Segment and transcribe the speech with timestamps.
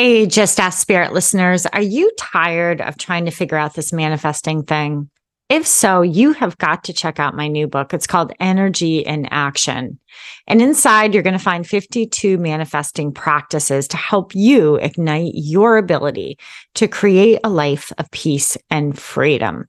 [0.00, 4.62] Hey, Just Ask Spirit listeners, are you tired of trying to figure out this manifesting
[4.62, 5.10] thing?
[5.48, 7.92] If so, you have got to check out my new book.
[7.92, 9.98] It's called Energy in Action.
[10.46, 16.38] And inside, you're going to find 52 manifesting practices to help you ignite your ability
[16.76, 19.64] to create a life of peace and freedom.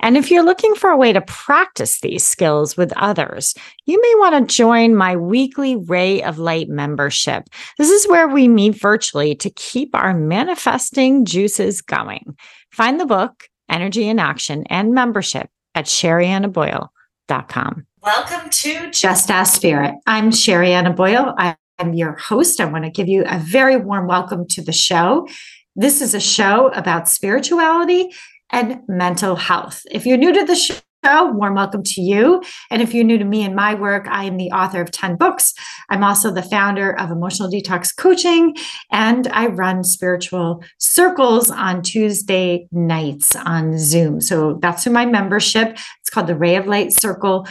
[0.00, 3.54] And if you're looking for a way to practice these skills with others,
[3.86, 7.44] you may want to join my weekly Ray of Light membership.
[7.78, 12.36] This is where we meet virtually to keep our manifesting juices going.
[12.70, 17.86] Find the book, Energy in Action, and membership at sheriannaboyle.com.
[18.02, 19.94] Welcome to Just Ask Spirit.
[20.06, 21.34] I'm Sherianna Boyle.
[21.78, 22.60] I'm your host.
[22.60, 25.26] I want to give you a very warm welcome to the show.
[25.74, 28.10] This is a show about spirituality
[28.50, 29.82] and mental health.
[29.90, 32.42] If you're new to the show, warm welcome to you.
[32.70, 35.16] And if you're new to me and my work, I am the author of 10
[35.16, 35.54] books.
[35.88, 38.56] I'm also the founder of Emotional Detox Coaching,
[38.90, 44.20] and I run spiritual circles on Tuesday nights on Zoom.
[44.20, 45.78] So that's who my membership.
[46.00, 47.46] It's called the Ray of Light Circle.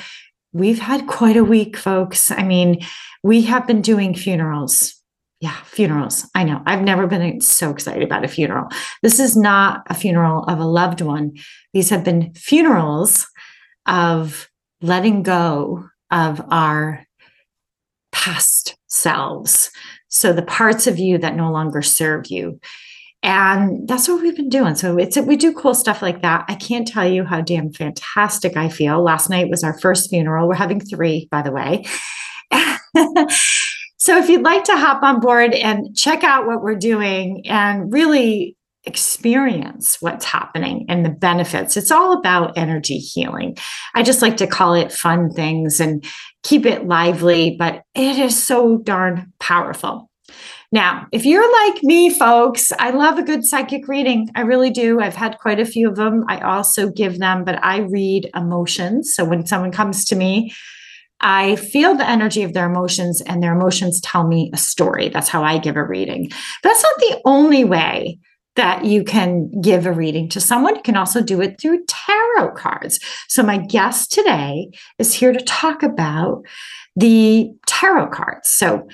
[0.52, 2.32] We've had quite a week, folks.
[2.32, 2.86] I mean,
[3.24, 5.02] we have been doing funerals
[5.42, 6.30] yeah, funerals.
[6.34, 6.62] I know.
[6.66, 8.68] I've never been so excited about a funeral.
[9.04, 11.34] This is not a funeral of a loved one.
[11.74, 13.28] These have been funerals
[13.86, 14.50] of
[14.82, 17.06] letting go of our
[18.12, 19.72] past selves.
[20.08, 22.60] So the parts of you that no longer serve you.
[23.22, 24.76] And that's what we've been doing.
[24.76, 26.46] So it's we do cool stuff like that.
[26.48, 29.04] I can't tell you how damn fantastic I feel.
[29.04, 30.48] Last night was our first funeral.
[30.48, 31.86] We're having three, by the way.
[34.06, 37.92] So if you'd like to hop on board and check out what we're doing and
[37.92, 43.58] really experience what's happening and the benefits, it's all about energy healing.
[43.96, 46.06] I just like to call it fun things and
[46.44, 50.12] keep it lively, but it is so darn powerful.
[50.72, 54.30] Now, if you're like me, folks, I love a good psychic reading.
[54.36, 55.00] I really do.
[55.00, 56.26] I've had quite a few of them.
[56.28, 59.16] I also give them, but I read emotions.
[59.16, 60.54] So when someone comes to me,
[61.22, 65.10] I feel the energy of their emotions, and their emotions tell me a story.
[65.10, 66.30] That's how I give a reading.
[66.62, 68.20] That's not the only way
[68.56, 70.76] that you can give a reading to someone.
[70.76, 73.00] You can also do it through tarot cards.
[73.28, 76.44] So, my guest today is here to talk about
[76.96, 78.50] the tarot cards.
[78.50, 78.88] So,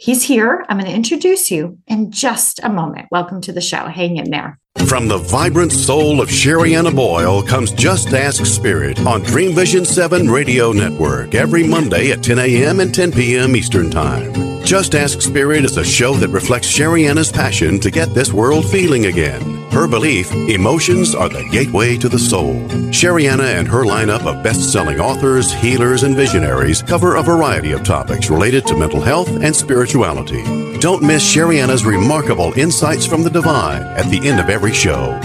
[0.00, 0.64] he's here.
[0.68, 3.06] I'm going to introduce you in just a moment.
[3.10, 3.86] Welcome to the show.
[3.86, 4.58] Hang in there.
[4.86, 10.30] From the vibrant soul of Sherianna Boyle comes Just Ask Spirit on Dream Vision 7
[10.30, 12.80] Radio Network every Monday at 10 a.m.
[12.80, 13.54] and 10 p.m.
[13.54, 14.32] Eastern Time.
[14.64, 19.06] Just Ask Spirit is a show that reflects Sherianna's passion to get this world feeling
[19.06, 19.59] again.
[19.72, 22.54] Her belief emotions are the gateway to the soul.
[22.90, 27.84] Sherianna and her lineup of best selling authors, healers, and visionaries cover a variety of
[27.84, 30.42] topics related to mental health and spirituality.
[30.80, 35.18] Don't miss Sherianna's remarkable insights from the divine at the end of every show.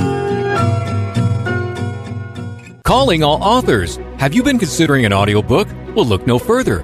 [2.83, 3.97] Calling all authors.
[4.19, 5.67] Have you been considering an audiobook?
[5.95, 6.83] Well, look no further.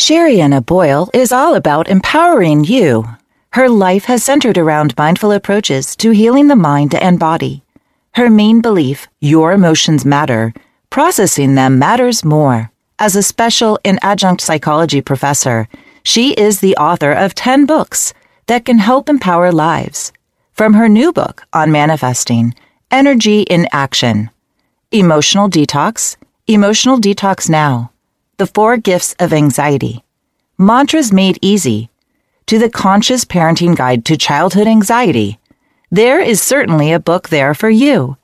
[0.00, 3.04] Sherianna Boyle is all about empowering you.
[3.52, 7.62] Her life has centered around mindful approaches to healing the mind and body.
[8.14, 10.54] Her main belief, your emotions matter,
[10.88, 12.72] processing them matters more.
[12.98, 15.68] As a special and adjunct psychology professor,
[16.02, 18.14] she is the author of 10 books
[18.46, 20.14] that can help empower lives.
[20.54, 22.54] From her new book on manifesting,
[22.90, 24.30] Energy in Action,
[24.92, 27.90] Emotional Detox, Emotional Detox Now,
[28.40, 30.02] the Four Gifts of Anxiety,
[30.56, 31.90] Mantras Made Easy,
[32.46, 35.38] to the Conscious Parenting Guide to Childhood Anxiety.
[35.90, 38.16] There is certainly a book there for you.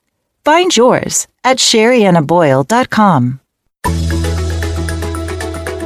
[0.43, 3.41] Find yours at sheriannaboyle.com.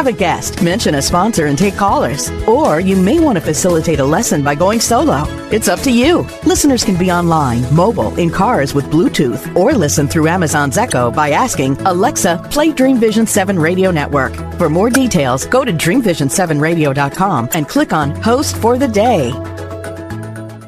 [0.00, 2.30] Have a guest, mention a sponsor, and take callers.
[2.46, 5.24] Or you may want to facilitate a lesson by going solo.
[5.50, 6.26] It's up to you.
[6.46, 11.32] Listeners can be online, mobile, in cars with Bluetooth, or listen through Amazon's Echo by
[11.32, 14.34] asking Alexa, play Dream Vision 7 radio network.
[14.56, 19.34] For more details, go to dreamvision7radio.com and click on Host for the Day.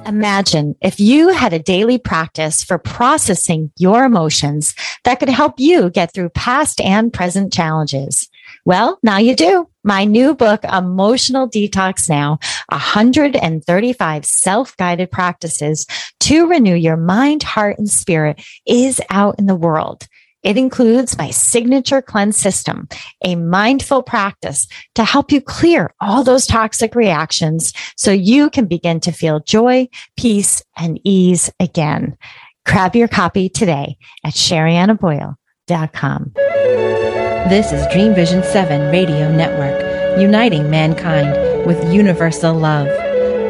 [0.05, 4.75] Imagine if you had a daily practice for processing your emotions
[5.05, 8.29] that could help you get through past and present challenges.
[8.65, 9.69] Well, now you do.
[9.83, 12.39] My new book, Emotional Detox Now,
[12.69, 15.87] 135 self-guided practices
[16.21, 20.07] to renew your mind, heart, and spirit is out in the world.
[20.45, 22.89] It includes my signature cleanse system,
[23.25, 29.01] a mindful practice to help you clear all those toxic reactions so you can begin
[29.01, 32.17] to feel joy, peace, and ease again.
[32.67, 36.33] Grab your copy today at sheriannaboyle.com.
[37.49, 42.87] This is Dream Vision 7 Radio Network, uniting mankind with universal love.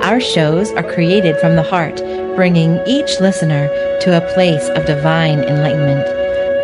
[0.02, 1.96] Our shows are created from the heart,
[2.34, 3.68] bringing each listener
[4.00, 6.06] to a place of divine enlightenment.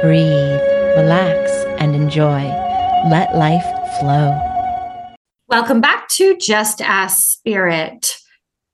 [0.00, 0.60] Breathe,
[0.96, 2.44] relax, and enjoy.
[3.10, 3.66] Let life
[4.00, 4.34] flow.
[5.48, 8.16] Welcome back to Just Ask Spirit.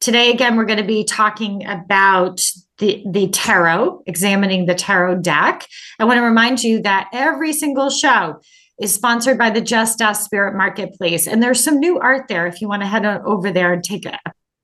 [0.01, 2.41] Today, again, we're going to be talking about
[2.79, 5.67] the, the tarot, examining the tarot deck.
[5.99, 8.41] I want to remind you that every single show
[8.81, 11.27] is sponsored by the Just Ask Spirit Marketplace.
[11.27, 14.05] And there's some new art there if you want to head over there and take
[14.07, 14.19] a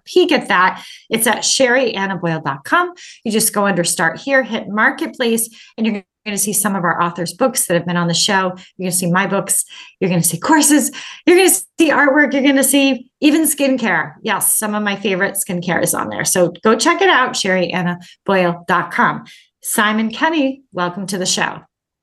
[0.04, 0.84] peek at that.
[1.08, 2.92] It's at sheriannaboyle.com.
[3.24, 6.84] You just go under start here, hit marketplace, and you're going to see some of
[6.84, 8.52] our authors' books that have been on the show.
[8.76, 9.64] You're going to see my books.
[9.98, 10.90] You're going to see courses.
[11.26, 12.32] You're going to see artwork.
[12.32, 14.14] You're going to see even skincare.
[14.22, 16.24] Yes, some of my favorite skincare is on there.
[16.24, 19.24] So go check it out, sheriannaboyle.com.
[19.62, 21.60] Simon Kenny, welcome to the show.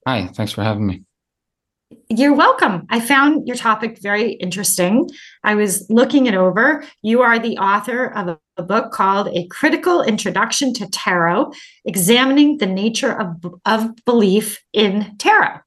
[0.08, 1.07] Hi, thanks for having me.
[2.10, 2.86] You're welcome.
[2.90, 5.10] I found your topic very interesting.
[5.44, 6.84] I was looking it over.
[7.02, 11.54] You are the author of a book called A Critical Introduction to Tarot,
[11.86, 15.60] examining the nature of, of belief in tarot.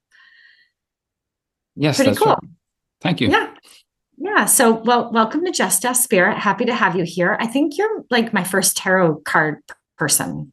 [1.77, 2.29] Yes, Pretty cool.
[2.29, 2.39] Right.
[3.01, 3.31] Thank you.
[3.31, 3.55] Yeah.
[4.19, 4.45] Yeah.
[4.45, 6.37] So, well, welcome to Just Ask Spirit.
[6.37, 7.39] Happy to have you here.
[7.41, 9.59] I think you're like my first tarot card
[9.97, 10.53] person.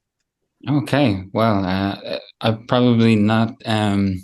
[0.70, 1.24] Okay.
[1.34, 4.24] Well, uh, I'm probably not um,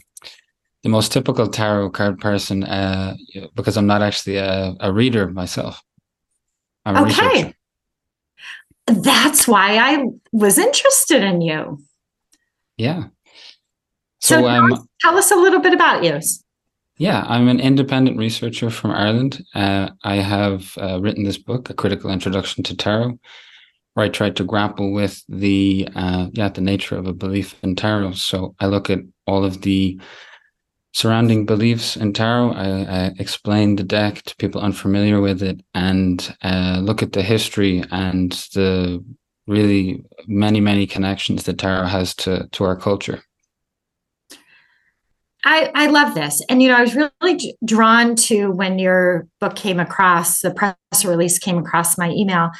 [0.83, 3.15] the most typical tarot card person uh,
[3.56, 5.81] because I'm not actually a, a reader myself.
[6.85, 7.53] I'm okay.
[8.85, 10.03] That's why I
[10.33, 11.80] was interested in you.
[12.77, 13.06] Yeah.
[14.19, 16.19] So, so um, tell us a little bit about you.
[16.97, 19.44] Yeah, I'm an independent researcher from Ireland.
[19.56, 23.18] Uh, I have uh, written this book, A Critical Introduction to Tarot,
[23.94, 27.75] where I tried to grapple with the uh, yeah the nature of a belief in
[27.75, 28.13] tarot.
[28.13, 30.00] So I look at all of the
[30.94, 32.54] surrounding beliefs in tarot.
[32.54, 37.24] I, I, explain the deck to people unfamiliar with it and uh, look at the
[37.24, 39.04] history and the
[39.48, 43.22] really many, many connections that tarot has to, to our culture.
[45.44, 46.42] I, I love this.
[46.48, 51.04] And, you know, I was really drawn to when your book came across, the press
[51.04, 52.51] release came across my email.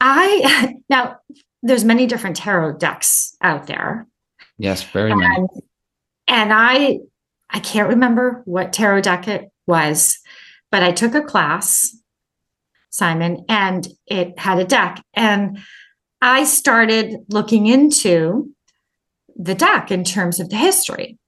[0.00, 1.16] I, now,
[1.62, 4.06] there's many different tarot decks out there.
[4.58, 5.34] Yes, very many.
[5.34, 5.48] And,
[6.28, 6.98] and I
[7.52, 10.18] I can't remember what tarot deck it was,
[10.70, 11.94] but I took a class,
[12.90, 15.02] Simon, and it had a deck.
[15.14, 15.58] And
[16.20, 18.50] I started looking into
[19.36, 21.18] the deck in terms of the history.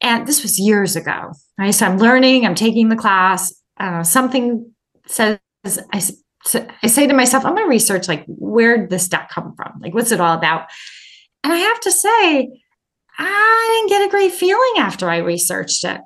[0.00, 1.70] And this was years ago, right?
[1.70, 3.54] So I'm learning, I'm taking the class.
[3.78, 4.72] Uh, something
[5.06, 6.02] says, I,
[6.82, 9.80] I say to myself, I'm going to research like, where did this deck come from?
[9.80, 10.68] Like, what's it all about?
[11.44, 12.61] And I have to say,
[13.24, 16.00] I didn't get a great feeling after I researched it.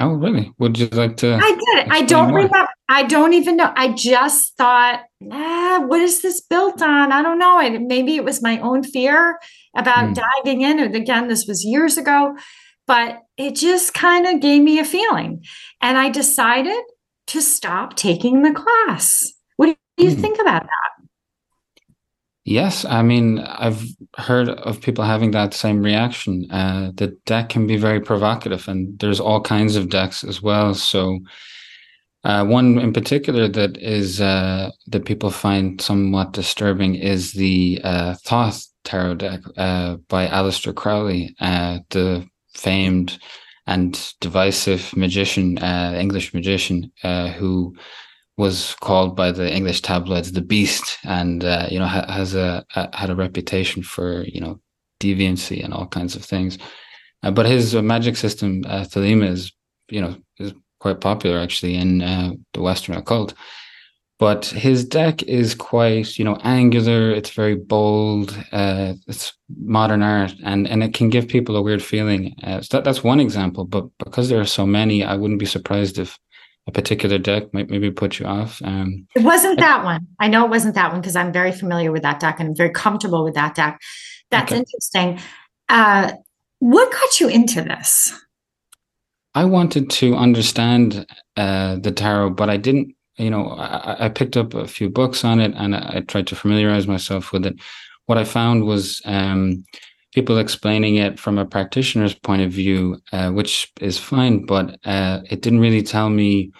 [0.00, 0.52] Oh, really?
[0.58, 1.34] Would you like to?
[1.34, 1.88] I did.
[1.90, 2.38] I don't more?
[2.38, 2.68] remember.
[2.88, 3.72] I don't even know.
[3.74, 7.12] I just thought, ah, what is this built on?
[7.12, 7.58] I don't know.
[7.58, 9.38] I, maybe it was my own fear
[9.76, 10.14] about mm.
[10.14, 10.78] diving in.
[10.78, 12.36] And again, this was years ago,
[12.86, 15.44] but it just kind of gave me a feeling.
[15.82, 16.82] And I decided
[17.28, 19.32] to stop taking the class.
[19.56, 20.20] What do you mm.
[20.20, 20.97] think about that?
[22.48, 23.84] Yes, I mean, I've
[24.16, 26.50] heard of people having that same reaction.
[26.50, 30.72] Uh, the deck can be very provocative, and there's all kinds of decks as well.
[30.72, 31.18] So,
[32.24, 38.14] uh, one in particular that is uh, that people find somewhat disturbing is the uh,
[38.24, 43.18] Thoth tarot deck uh, by Aleister Crowley, uh, the famed
[43.66, 47.76] and divisive magician, English magician, who
[48.38, 52.64] was called by the English tabloids the Beast, and uh, you know ha- has a,
[52.76, 54.60] a, had a reputation for you know
[55.00, 56.56] deviancy and all kinds of things.
[57.22, 59.52] Uh, but his uh, magic system, uh, Thelema, is
[59.90, 63.34] you know is quite popular actually in uh, the Western occult.
[64.20, 67.12] But his deck is quite, you know, angular.
[67.12, 68.36] It's very bold.
[68.50, 72.34] Uh, it's modern art, and and it can give people a weird feeling.
[72.42, 73.64] So that, that's one example.
[73.64, 76.18] But because there are so many, I wouldn't be surprised if
[76.68, 78.60] a particular deck might maybe put you off.
[78.62, 80.06] Um, it wasn't that one.
[80.20, 82.54] I know it wasn't that one because I'm very familiar with that deck and I'm
[82.54, 83.80] very comfortable with that deck.
[84.30, 84.58] That's okay.
[84.58, 85.18] interesting.
[85.70, 86.12] Uh,
[86.58, 88.12] what got you into this?
[89.34, 91.06] I wanted to understand
[91.36, 92.94] uh, the tarot, but I didn't.
[93.16, 96.28] You know, I, I, picked up a few books on it, and I, I, tried
[96.28, 97.56] to familiarize myself with it.
[98.06, 99.64] What I found was um,
[100.18, 105.20] people explaining it from a practitioner's point of view, uh, which is fine, but uh,
[105.30, 106.50] it didn't really tell me,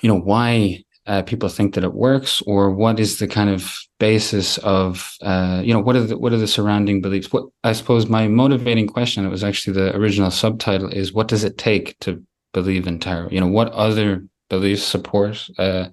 [0.00, 3.78] you know, why uh, people think that it works, or what is the kind of
[4.00, 7.30] basis of, uh, you know, what are the what are the surrounding beliefs?
[7.30, 11.44] What I suppose my motivating question, it was actually the original subtitle, is what does
[11.44, 13.28] it take to believe in tarot?
[13.32, 15.88] You know, what other beliefs support uh,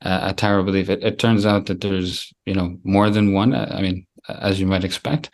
[0.00, 0.88] a tarot belief?
[0.88, 3.52] It, it, turns out that there's, you know, more than one.
[3.54, 5.28] Uh, I mean, as you might expect.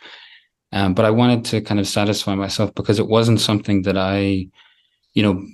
[0.71, 4.49] Um, but I wanted to kind of satisfy myself because it wasn't something that I,
[5.13, 5.45] you know,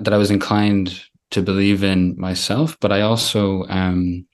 [0.00, 0.98] that I was inclined
[1.32, 4.26] to believe in myself, but I also, um,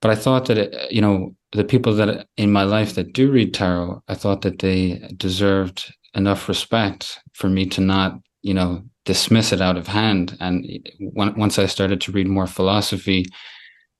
[0.00, 3.30] but I thought that it, you know, the people that in my life that do
[3.30, 8.84] read tarot, I thought that they deserved enough respect for me to not, you know,
[9.04, 10.36] dismiss it out of hand.
[10.40, 10.64] And
[11.00, 13.26] once I started to read more philosophy,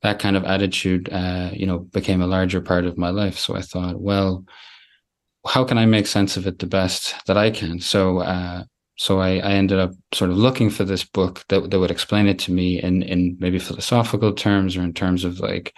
[0.02, 3.38] that kind of attitude, uh, you know, became a larger part of my life.
[3.38, 4.44] So I thought, well,
[5.46, 7.80] how can I make sense of it the best that I can?
[7.80, 8.64] So, uh,
[8.96, 12.26] so I, I, ended up sort of looking for this book that, that would explain
[12.26, 15.74] it to me in, in maybe philosophical terms or in terms of like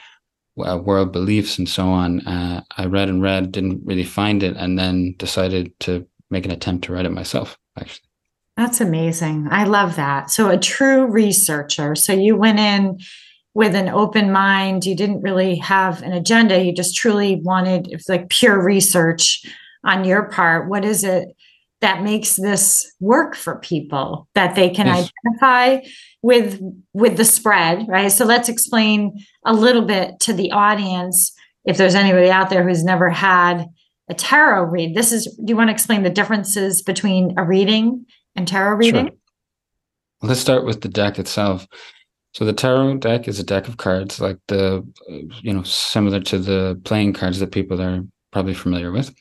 [0.59, 2.21] uh, world beliefs and so on.
[2.27, 6.51] Uh, I read and read, didn't really find it, and then decided to make an
[6.51, 8.09] attempt to write it myself, actually.
[8.57, 9.49] That's amazing.
[9.51, 10.31] I love that.
[10.31, 11.95] So, a true researcher.
[11.95, 12.99] So, you went in
[13.55, 14.85] with an open mind.
[14.85, 16.63] You didn't really have an agenda.
[16.63, 19.45] You just truly wanted, it's like pure research
[19.85, 20.69] on your part.
[20.69, 21.29] What is it?
[21.83, 25.11] that makes this work for people that they can yes.
[25.27, 25.85] identify
[26.23, 26.61] with
[26.95, 29.13] with the spread right so let's explain
[29.45, 31.33] a little bit to the audience
[31.65, 33.67] if there's anybody out there who's never had
[34.09, 38.07] a tarot read this is do you want to explain the differences between a reading
[38.37, 39.17] and tarot reading sure.
[40.23, 41.67] let's start with the deck itself
[42.33, 44.87] so the tarot deck is a deck of cards like the
[45.41, 49.15] you know similar to the playing cards that people are probably familiar with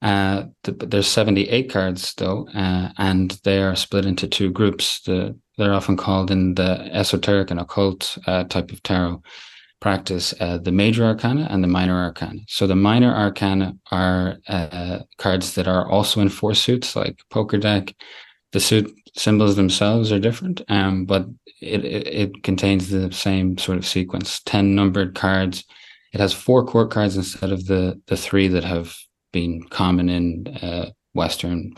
[0.00, 5.00] uh, the, there's 78 cards though, uh, and they are split into two groups.
[5.02, 9.22] The, they're often called in the esoteric and occult uh, type of tarot
[9.80, 12.40] practice uh, the major arcana and the minor arcana.
[12.48, 17.58] So the minor arcana are uh, cards that are also in four suits, like poker
[17.58, 17.94] deck.
[18.52, 21.26] The suit symbols themselves are different, um, but
[21.60, 25.64] it, it, it contains the same sort of sequence: ten numbered cards.
[26.12, 28.96] It has four court cards instead of the the three that have
[29.32, 31.74] been common in uh, Western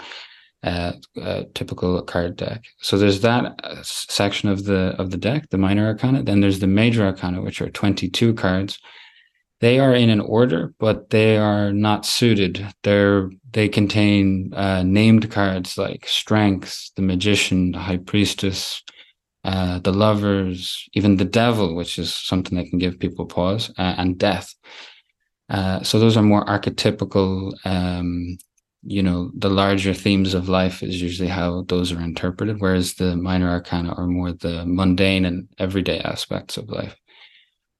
[0.62, 2.62] uh, uh, typical card deck.
[2.80, 6.22] So there's that uh, section of the of the deck, the minor arcana.
[6.22, 8.78] Then there's the major arcana, which are 22 cards.
[9.60, 12.66] They are in an order, but they are not suited.
[12.82, 18.82] They're they contain uh, named cards like strength, the magician, the high priestess,
[19.44, 23.94] uh, the lovers, even the devil, which is something that can give people pause, uh,
[23.98, 24.54] and death.
[25.48, 27.52] Uh, so those are more archetypical.
[27.66, 28.38] Um,
[28.82, 33.16] you know, the larger themes of life is usually how those are interpreted, whereas the
[33.16, 36.96] minor arcana are more the mundane and everyday aspects of life.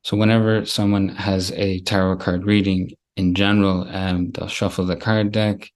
[0.02, 5.32] So whenever someone has a tarot card reading in general, um, they'll shuffle the card
[5.32, 5.70] deck.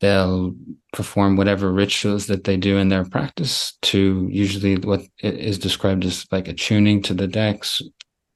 [0.00, 0.54] They'll
[0.92, 6.26] perform whatever rituals that they do in their practice to usually what is described as
[6.32, 7.80] like attuning to the decks,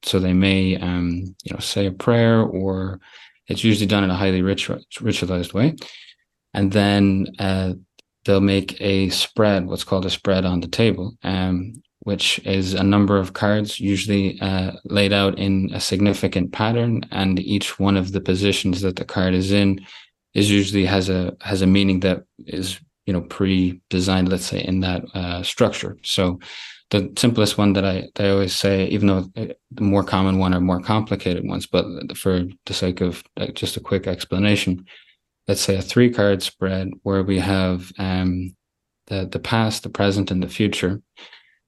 [0.03, 2.99] so they may, um, you know, say a prayer, or
[3.47, 5.75] it's usually done in a highly ritual, ritualized way,
[6.53, 7.73] and then uh,
[8.23, 11.73] they'll make a spread, what's called a spread on the table, um,
[12.07, 17.37] which is a number of cards, usually uh, laid out in a significant pattern, and
[17.37, 19.85] each one of the positions that the card is in
[20.33, 24.79] is usually has a has a meaning that is you know pre-designed, let's say, in
[24.79, 25.97] that uh, structure.
[26.01, 26.39] So
[26.91, 30.53] the simplest one that I, that I always say, even though the more common one
[30.53, 31.85] are more complicated ones, but
[32.15, 33.21] for the sake of
[33.53, 34.85] just a quick explanation,
[35.49, 38.55] let's say a three card spread where we have um,
[39.07, 41.01] the the past, the present, and the future.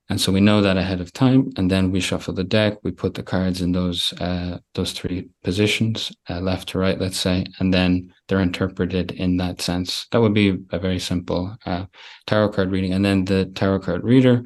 [0.09, 2.79] And so we know that ahead of time, and then we shuffle the deck.
[2.83, 7.19] We put the cards in those uh, those three positions, uh, left to right, let's
[7.19, 10.07] say, and then they're interpreted in that sense.
[10.11, 11.85] That would be a very simple uh,
[12.25, 14.43] tarot card reading, and then the tarot card reader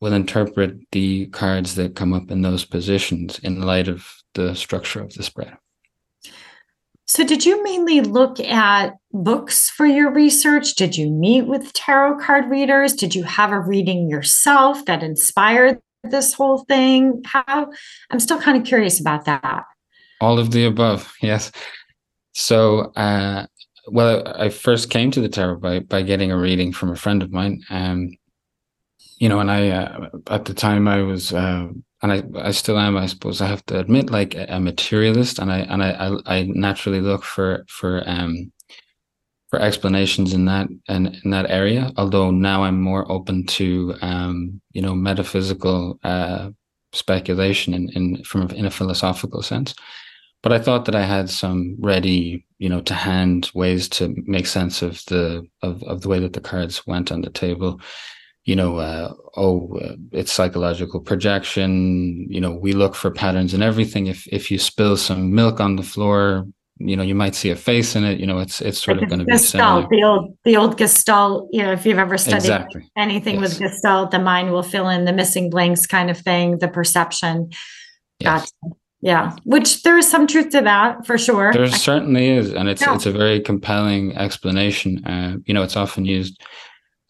[0.00, 5.02] will interpret the cards that come up in those positions in light of the structure
[5.02, 5.56] of the spread.
[7.10, 10.76] So, did you mainly look at books for your research?
[10.76, 12.92] Did you meet with tarot card readers?
[12.92, 17.20] Did you have a reading yourself that inspired this whole thing?
[17.24, 17.72] How
[18.12, 19.64] I'm still kind of curious about that.
[20.20, 21.50] All of the above, yes.
[22.30, 23.46] So, uh,
[23.88, 27.24] well, I first came to the tarot by by getting a reading from a friend
[27.24, 27.64] of mine.
[27.70, 28.12] Um,
[29.18, 31.70] you know, and I uh, at the time I was uh,
[32.02, 35.52] and I, I still am, I suppose I have to admit, like a materialist, and
[35.52, 38.52] I and I, I, naturally look for for um
[39.50, 41.92] for explanations in that and in that area.
[41.96, 46.50] Although now I'm more open to um you know metaphysical uh
[46.92, 49.74] speculation in in from in a philosophical sense.
[50.42, 54.46] But I thought that I had some ready, you know, to hand ways to make
[54.46, 57.80] sense of the of of the way that the cards went on the table
[58.44, 62.26] you know, uh, oh, uh, it's psychological projection.
[62.30, 64.06] You know, we look for patterns in everything.
[64.06, 66.46] If if you spill some milk on the floor,
[66.78, 68.18] you know, you might see a face in it.
[68.18, 69.86] You know, it's it's sort like of going to be similar.
[69.90, 71.48] The old the old Gestalt.
[71.52, 72.90] You know, if you've ever studied exactly.
[72.96, 73.60] anything yes.
[73.60, 76.58] with Gestalt, the mind will fill in the missing blanks, kind of thing.
[76.58, 77.50] The perception.
[78.20, 78.50] Yes.
[78.62, 78.76] Gotcha.
[79.02, 81.54] Yeah, which there is some truth to that for sure.
[81.54, 82.94] There certainly is, and it's yeah.
[82.94, 85.02] it's a very compelling explanation.
[85.06, 86.42] Uh, you know, it's often used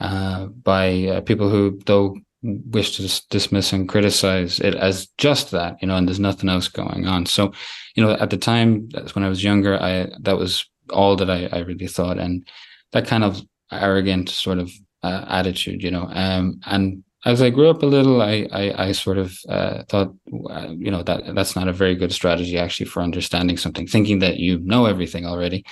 [0.01, 5.77] uh, by uh, people who, though, wish to dismiss and criticize it as just that,
[5.83, 7.27] you know, and there's nothing else going on.
[7.27, 7.53] So,
[7.95, 11.31] you know, at the time, that's when I was younger, I that was all that
[11.31, 12.47] I, I really thought, and
[12.93, 14.71] that kind of arrogant sort of
[15.03, 18.93] uh, attitude, you know, um, and as I grew up a little, I I, I
[18.93, 20.15] sort of uh, thought,
[20.49, 24.21] uh, you know, that that's not a very good strategy actually for understanding something, thinking
[24.21, 25.65] that you know everything already.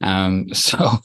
[0.00, 0.98] Um, so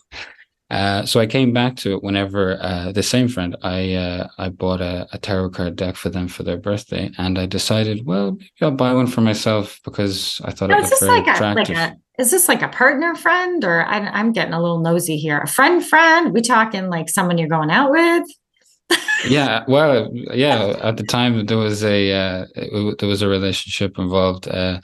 [0.71, 4.47] uh, so I came back to it whenever uh, the same friend I uh, I
[4.47, 8.31] bought a, a, tarot card deck for them for their birthday, and I decided, well,
[8.31, 11.75] maybe I'll buy one for myself because I thought now, it was very like attractive.
[11.75, 14.79] A, like a, is this like a partner friend, or I, I'm getting a little
[14.79, 15.39] nosy here?
[15.39, 16.33] A friend friend?
[16.33, 18.29] We talking like someone you're going out with?
[19.27, 20.77] yeah, well, yeah.
[20.81, 24.79] At the time, there was a uh, it, there was a relationship involved, uh,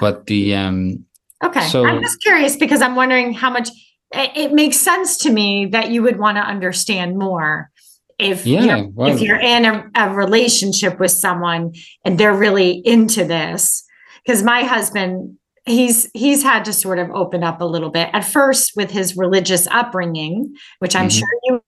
[0.00, 1.04] but the um.
[1.44, 3.68] Okay, so, I'm just curious because I'm wondering how much
[4.14, 7.70] it makes sense to me that you would want to understand more
[8.18, 11.72] if yeah, you're, well, if you're in a, a, relationship with someone
[12.04, 13.84] and they're really into this.
[14.24, 18.10] Because my husband he's he's had to sort of open up a little bit.
[18.12, 21.18] At first with his religious upbringing which i'm mm-hmm.
[21.18, 21.60] sure you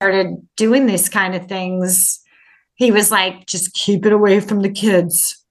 [0.00, 2.20] started doing these kind of things
[2.74, 5.43] he was like just keep it away from the kids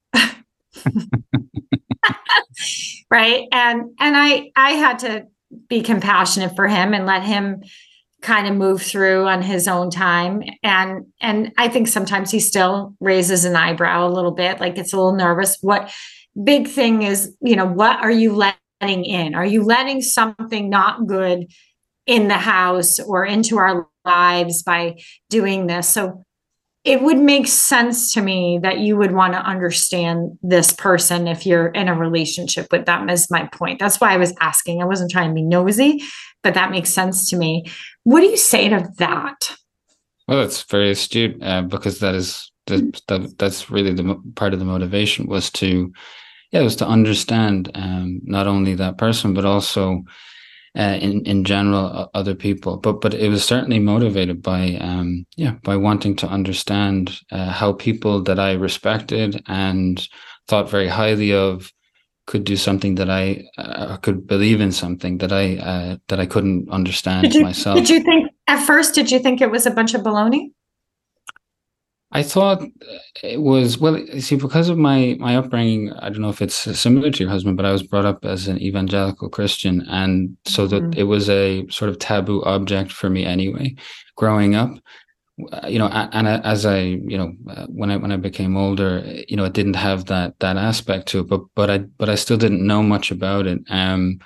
[3.09, 3.47] right?
[3.51, 5.25] And and i i had to
[5.67, 7.63] be compassionate for him and let him
[8.21, 10.43] kind of move through on his own time.
[10.63, 14.93] And and i think sometimes he still raises an eyebrow a little bit like it's
[14.93, 15.57] a little nervous.
[15.61, 15.91] What
[16.43, 19.35] big thing is you know what are you letting in?
[19.35, 21.47] Are you letting something not good
[22.05, 25.87] in the house or into our lives by doing this?
[25.87, 26.25] So
[26.83, 31.45] it would make sense to me that you would want to understand this person if
[31.45, 33.79] you're in a relationship with them is my point.
[33.79, 34.81] That's why i was asking.
[34.81, 36.03] I wasn't trying to be nosy
[36.43, 37.65] but that makes sense to me.
[38.03, 39.55] What do you say to that?
[40.27, 44.59] Well that's very astute uh, because that is that, that, that's really the part of
[44.59, 45.91] the motivation was to
[46.51, 50.03] yeah was to understand um, not only that person but also
[50.77, 55.25] uh, in in general uh, other people but but it was certainly motivated by um
[55.35, 60.07] yeah by wanting to understand uh, how people that I respected and
[60.47, 61.71] thought very highly of
[62.25, 66.25] could do something that I uh, could believe in something that I uh, that I
[66.25, 67.75] couldn't understand did you, myself.
[67.75, 68.95] Did you think at first?
[68.95, 70.51] Did you think it was a bunch of baloney?
[72.15, 72.61] I thought
[73.23, 73.99] it was well.
[74.19, 77.57] See, because of my my upbringing, I don't know if it's similar to your husband,
[77.57, 80.99] but I was brought up as an evangelical Christian, and so that mm-hmm.
[80.99, 83.75] it was a sort of taboo object for me anyway.
[84.15, 84.69] Growing up,
[85.51, 89.03] uh, you know, and as I, you know, uh, when I when I became older,
[89.27, 92.15] you know, it didn't have that that aspect to it, but but I but I
[92.15, 93.59] still didn't know much about it.
[93.69, 94.19] Um,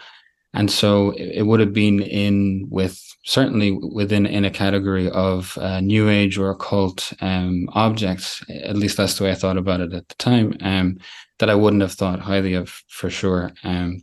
[0.57, 5.79] and so it, would have been in with certainly within in a category of uh,
[5.81, 8.43] new age or occult um, objects.
[8.49, 10.57] At least that's the way I thought about it at the time.
[10.61, 10.97] Um,
[11.37, 13.51] that I wouldn't have thought highly of for sure.
[13.63, 14.01] Um,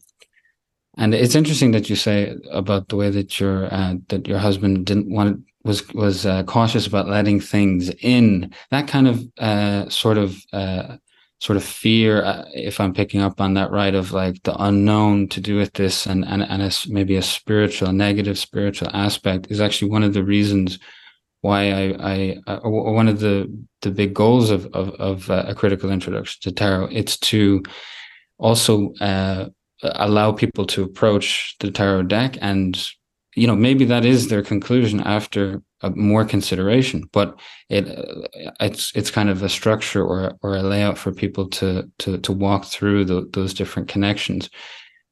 [0.96, 4.86] and it's interesting that you say about the way that your uh, that your husband
[4.86, 8.54] didn't want was was uh, cautious about letting things in.
[8.70, 10.98] That kind of uh, sort of uh,
[11.40, 15.28] sort of fear, uh, if I'm picking up on that right, of like the unknown
[15.28, 19.60] to do with this, and and and a, maybe a spiritual, negative spiritual aspect is
[19.60, 20.78] actually one of the reasons
[21.40, 25.54] why I, I, uh, one of the the big goals of of, of uh, a
[25.54, 26.88] critical introduction to tarot.
[26.90, 27.62] It's to
[28.38, 29.48] also uh,
[29.82, 32.88] allow people to approach the tarot deck and
[33.36, 37.86] you know maybe that is their conclusion after more consideration but it
[38.60, 42.32] it's it's kind of a structure or or a layout for people to to to
[42.32, 44.50] walk through the, those different connections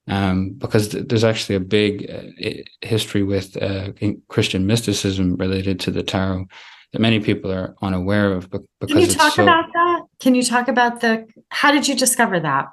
[0.08, 3.92] um, because th- there's actually a big uh, history with uh,
[4.28, 6.46] Christian mysticism related to the tarot
[6.92, 8.50] that many people are unaware of.
[8.50, 10.02] Because Can you talk so, about that?
[10.20, 11.26] Can you talk about the?
[11.50, 12.66] How did you discover that?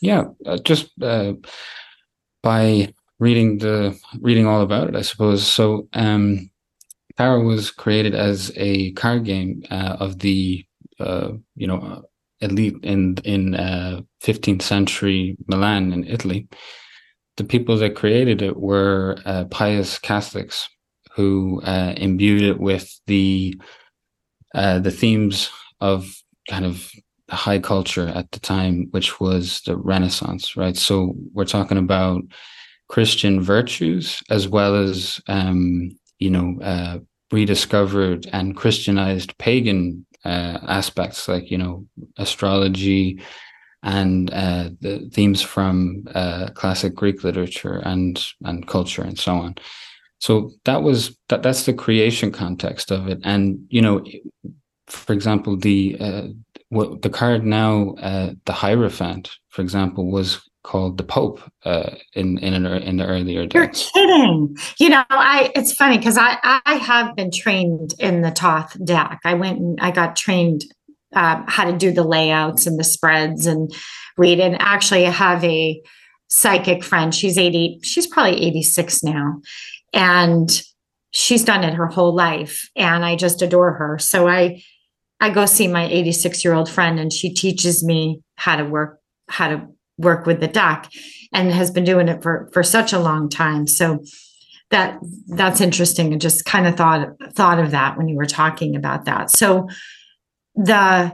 [0.00, 1.34] Yeah, uh, just uh,
[2.42, 5.46] by reading the reading all about it, I suppose.
[5.46, 6.50] So, um,
[7.16, 10.64] tarot was created as a card game uh, of the
[11.00, 12.04] uh, you know
[12.40, 16.48] elite in in uh, 15th century Milan in Italy.
[17.36, 20.68] The people that created it were uh, pious Catholics
[21.14, 23.60] who uh, imbued it with the
[24.54, 25.50] uh, the themes
[25.80, 26.14] of
[26.48, 26.90] kind of
[27.30, 30.76] high culture at the time, which was the Renaissance, right?
[30.76, 32.22] So we're talking about
[32.88, 36.98] Christian virtues as well as um, you know uh,
[37.32, 41.86] rediscovered and Christianized pagan uh, aspects like you know
[42.18, 43.20] astrology
[43.82, 49.54] and uh, the themes from uh, classic Greek literature and and culture and so on.
[50.20, 51.42] So that was that.
[51.42, 54.02] That's the creation context of it, and you know,
[54.86, 56.28] for example, the uh,
[56.70, 62.38] what the card now, uh, the Hierophant, for example, was called the Pope uh, in
[62.38, 63.54] in an, in the earlier days.
[63.54, 64.56] You're kidding.
[64.78, 69.20] You know, I it's funny because I I have been trained in the Thoth deck.
[69.24, 70.64] I went and I got trained
[71.14, 73.72] uh, how to do the layouts and the spreads and
[74.16, 74.40] read.
[74.40, 75.80] And actually, I have a
[76.28, 77.14] psychic friend.
[77.14, 77.78] She's eighty.
[77.82, 79.40] She's probably eighty six now,
[79.92, 80.50] and
[81.10, 82.68] she's done it her whole life.
[82.74, 83.98] And I just adore her.
[83.98, 84.62] So I
[85.20, 88.98] I go see my 86 year old friend and she teaches me how to work,
[89.28, 90.90] how to work with the deck
[91.32, 93.66] and has been doing it for, for such a long time.
[93.66, 94.02] So
[94.70, 96.12] that that's interesting.
[96.12, 99.30] and just kind of thought, thought of that when you were talking about that.
[99.30, 99.68] So
[100.54, 101.12] the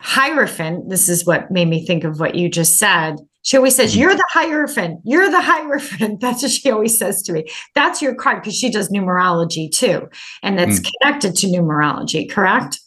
[0.00, 3.16] Hierophant, this is what made me think of what you just said.
[3.42, 3.96] She always says.
[3.96, 5.00] You're the Hierophant.
[5.04, 6.20] You're the Hierophant.
[6.20, 7.44] That's what she always says to me.
[7.74, 10.08] That's your card because she does numerology too.
[10.42, 10.90] And that's mm.
[11.00, 12.78] connected to numerology, correct?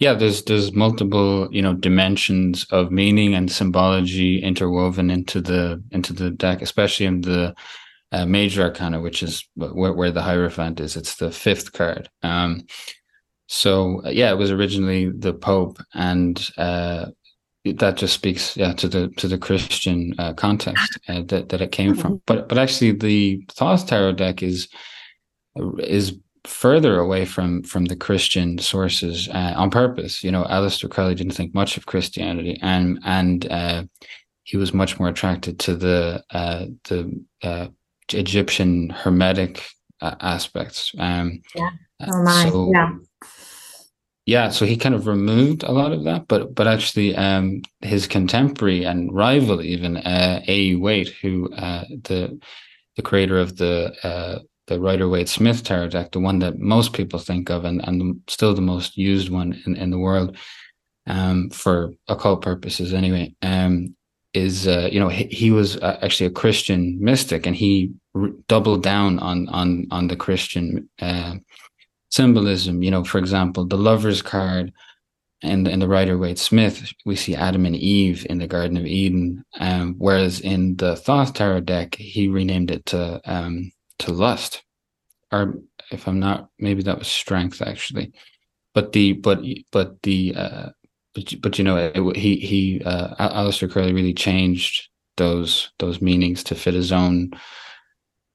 [0.00, 6.12] Yeah there's there's multiple you know dimensions of meaning and symbology interwoven into the into
[6.12, 7.54] the deck especially in the
[8.12, 10.96] uh, major arcana which is where, where the hierophant is.
[10.96, 12.08] It's the fifth card.
[12.22, 12.66] Um
[13.46, 17.06] so uh, yeah it was originally the pope and uh
[17.64, 21.72] that just speaks yeah to the to the christian uh, context uh, that, that it
[21.72, 22.12] came from.
[22.12, 22.22] Mm-hmm.
[22.26, 24.68] but but actually the thoth tarot deck is
[25.78, 30.24] is further away from from the Christian sources uh, on purpose.
[30.24, 33.84] You know, Aleister Crowley didn't think much of Christianity, and and uh,
[34.44, 37.68] he was much more attracted to the uh, the uh,
[38.12, 39.64] Egyptian Hermetic
[40.00, 40.92] uh, aspects.
[40.98, 41.70] Um, yeah.
[42.02, 42.48] Oh my.
[42.48, 42.90] So, yeah.
[44.26, 48.06] Yeah, so he kind of removed a lot of that, but but actually, um, his
[48.06, 50.76] contemporary and rival, even uh, A.
[50.76, 52.38] Waite, who the
[52.96, 57.18] the creator of the the Rider Waite Smith tarot deck, the one that most people
[57.18, 60.36] think of and, and still the most used one in, in the world
[61.08, 63.96] um, for occult purposes anyway, um,
[64.32, 67.92] is, uh, you know, he, he was uh, actually a Christian mystic and he
[68.46, 71.34] doubled down on, on, on the Christian uh,
[72.10, 72.84] symbolism.
[72.84, 74.72] You know, for example, the lover's card
[75.42, 78.86] the, in the Rider Waite Smith, we see Adam and Eve in the Garden of
[78.86, 84.62] Eden, um, whereas in the Thoth Tarot deck, he renamed it to um, to lust,
[85.32, 85.54] or
[85.90, 88.12] if I'm not, maybe that was strength actually.
[88.74, 89.40] But the but
[89.72, 90.68] but the uh,
[91.14, 96.44] but but you know it, he he uh, Aleister Crowley really changed those those meanings
[96.44, 97.32] to fit his own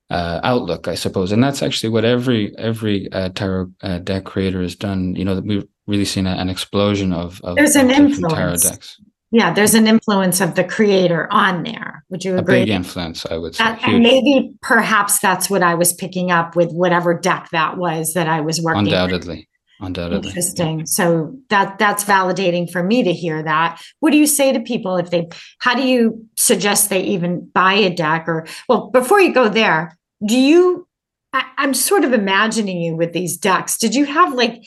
[0.09, 4.61] uh, outlook, I suppose, and that's actually what every every uh, tarot uh, deck creator
[4.61, 5.15] has done.
[5.15, 8.33] You know, we've really seen a, an explosion of, of there's an influence.
[8.33, 9.01] tarot decks.
[9.35, 12.05] Yeah, there's an influence of the creator on there.
[12.07, 12.61] Would you agree?
[12.61, 13.65] A big influence, I would say.
[13.65, 18.13] That, and maybe perhaps that's what I was picking up with whatever deck that was
[18.13, 18.85] that I was working.
[18.85, 19.49] Undoubtedly.
[19.81, 19.87] With.
[19.87, 20.29] Undoubtedly.
[20.29, 20.85] Interesting.
[20.85, 23.81] So that that's validating for me to hear that.
[23.99, 25.27] What do you say to people if they
[25.59, 29.97] how do you suggest they even buy a deck or well before you go there,
[30.25, 30.87] do you
[31.33, 33.77] I, I'm sort of imagining you with these decks.
[33.77, 34.63] Did you have like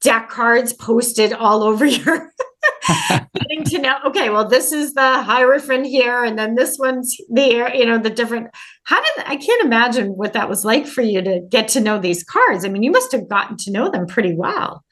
[0.00, 2.32] deck cards posted all over your
[3.34, 7.74] getting to know okay well this is the hierophant here and then this one's there
[7.74, 8.48] you know the different
[8.84, 11.98] how did i can't imagine what that was like for you to get to know
[11.98, 12.64] these cards.
[12.64, 14.84] I mean you must have gotten to know them pretty well.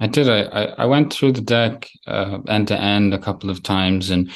[0.00, 0.42] I did i
[0.78, 4.30] i went through the deck uh, end to end a couple of times and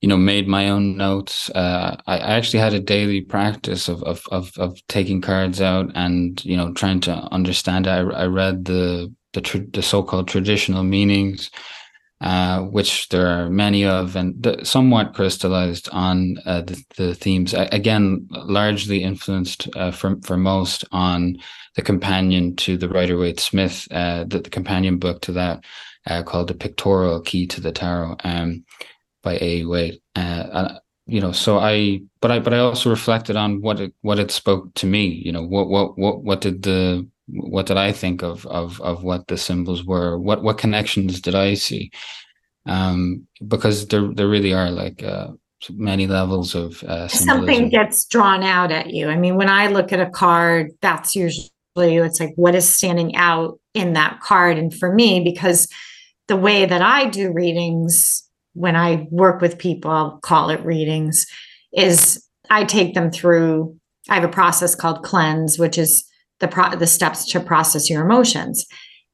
[0.00, 1.48] you know made my own notes.
[1.50, 5.90] Uh, I, I actually had a daily practice of, of of of taking cards out
[5.94, 10.82] and you know trying to understand i, I read the the, tr- the so-called traditional
[10.82, 11.50] meanings
[12.22, 17.52] uh, which there are many of, and the, somewhat crystallized on uh, the, the, themes.
[17.52, 21.36] again, largely influenced uh, for for most on
[21.74, 25.64] the companion to the Rider Waite Smith, uh, the, the, companion book to that
[26.06, 28.64] uh, called "The Pictorial Key to the Tarot" um,
[29.24, 29.64] by A.
[29.64, 30.00] Waite.
[31.06, 34.30] you know, so I, but I, but I also reflected on what it what it
[34.30, 35.06] spoke to me.
[35.06, 39.02] You know, what what what what did the what did I think of of of
[39.02, 40.18] what the symbols were?
[40.18, 41.90] What what connections did I see?
[42.66, 45.28] Um, because there there really are like uh,
[45.70, 49.08] many levels of uh, something gets drawn out at you.
[49.08, 53.16] I mean, when I look at a card, that's usually it's like what is standing
[53.16, 55.68] out in that card, and for me, because
[56.28, 61.26] the way that I do readings when I work with people, I'll call it readings,
[61.72, 63.78] is I take them through.
[64.08, 66.04] I have a process called cleanse, which is
[66.42, 68.66] the pro- the steps to process your emotions.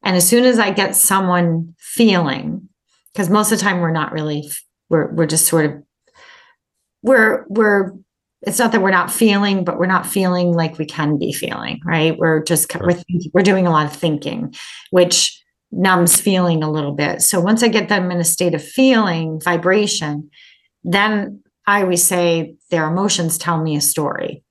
[0.03, 2.69] And as soon as I get someone feeling,
[3.13, 4.51] because most of the time we're not really,
[4.89, 5.73] we're we're just sort of,
[7.03, 7.93] we're we're.
[8.43, 11.81] It's not that we're not feeling, but we're not feeling like we can be feeling,
[11.85, 12.17] right?
[12.17, 14.55] We're just we're thinking, we're doing a lot of thinking,
[14.91, 17.21] which numbs feeling a little bit.
[17.21, 20.31] So once I get them in a state of feeling, vibration,
[20.85, 24.45] then I always say their emotions tell me a story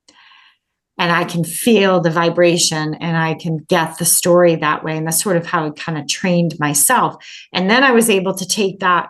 [0.98, 4.98] and I can feel the vibration and I can get the story that way.
[4.98, 7.24] And that's sort of how I kind of trained myself.
[7.54, 9.10] And then I was able to take that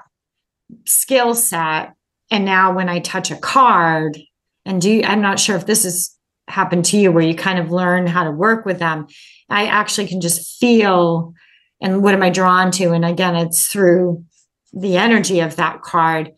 [0.85, 1.93] skill set.
[2.29, 4.17] And now when I touch a card,
[4.65, 6.13] and do I'm not sure if this has
[6.49, 9.07] happened to you where you kind of learn how to work with them.
[9.49, 11.33] I actually can just feel
[11.81, 12.91] and what am I drawn to?
[12.91, 14.25] And again, it's through
[14.73, 16.31] the energy of that card.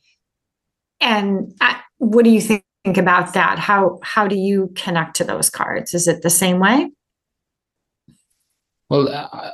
[0.99, 3.59] And I, what do you think think about that.
[3.59, 5.93] How how do you connect to those cards?
[5.93, 6.91] Is it the same way?
[8.89, 9.51] Well uh,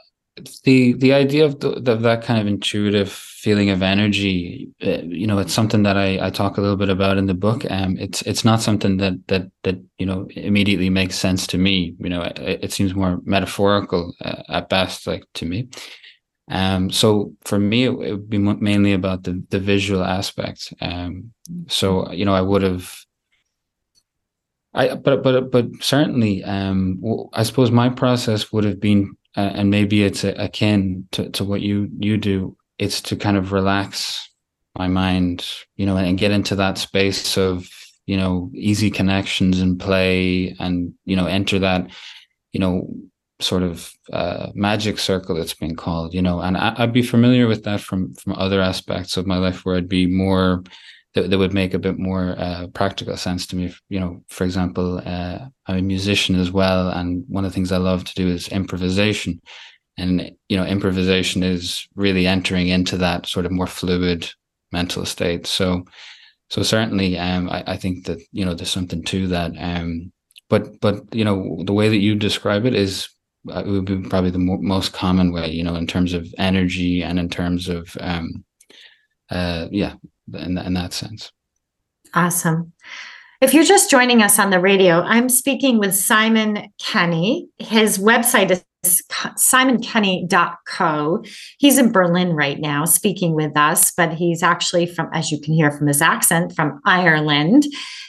[0.63, 5.39] the the idea of, the, that kind of intuitive feeling of energy uh, you know
[5.39, 8.21] it's something that I, I talk a little bit about in the book um it's
[8.23, 11.95] it's not something that that that you know immediately makes sense to me.
[11.99, 15.69] You know it, it seems more metaphorical uh, at best like to me.
[16.49, 20.73] Um so for me it, it would be mainly about the the visual aspect.
[20.81, 21.31] Um
[21.67, 23.04] so you know i would have
[24.75, 27.01] I but but but certainly, um,
[27.33, 31.61] I suppose my process would have been, uh, and maybe it's akin to, to what
[31.61, 32.55] you you do.
[32.77, 34.29] It's to kind of relax
[34.77, 37.67] my mind, you know, and get into that space of
[38.05, 41.89] you know easy connections and play, and you know enter that,
[42.51, 42.85] you know,
[43.39, 47.47] sort of uh, magic circle that's been called, you know, and I, I'd be familiar
[47.47, 50.63] with that from from other aspects of my life where I'd be more
[51.15, 53.73] that, that would make a bit more uh, practical sense to me.
[53.89, 57.71] You know, for example, uh, I'm a musician as well, and one of the things
[57.71, 59.41] I love to do is improvisation.
[59.97, 64.29] And you know, improvisation is really entering into that sort of more fluid
[64.73, 65.47] mental state.
[65.47, 65.85] So,
[66.49, 69.53] so certainly, um, I, I think that you know there's something to that.
[69.57, 70.11] Um,
[70.49, 73.07] but but you know, the way that you describe it is
[73.49, 75.49] uh, it would be probably the mo- most common way.
[75.49, 78.43] You know, in terms of energy and in terms of um,
[79.29, 79.93] uh, yeah,
[80.33, 81.31] in, in that sense.
[82.13, 82.73] Awesome.
[83.41, 87.49] If you're just joining us on the radio, I'm speaking with Simon Kenny.
[87.57, 91.23] His website is simonkenny.co.
[91.57, 95.53] He's in Berlin right now speaking with us, but he's actually from, as you can
[95.53, 97.65] hear from his accent, from Ireland.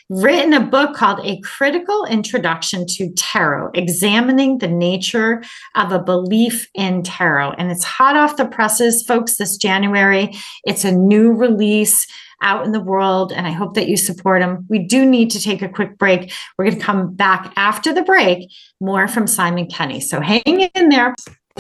[0.08, 5.42] Written a book called A Critical Introduction to Tarot, examining the nature
[5.74, 7.54] of a belief in tarot.
[7.58, 10.32] And it's hot off the presses, folks, this January.
[10.64, 12.06] It's a new release
[12.42, 14.66] out in the world, and I hope that you support them.
[14.68, 16.32] We do need to take a quick break.
[16.56, 20.00] We're going to come back after the break, more from Simon Kenny.
[20.00, 20.42] So hang
[20.74, 21.14] in there.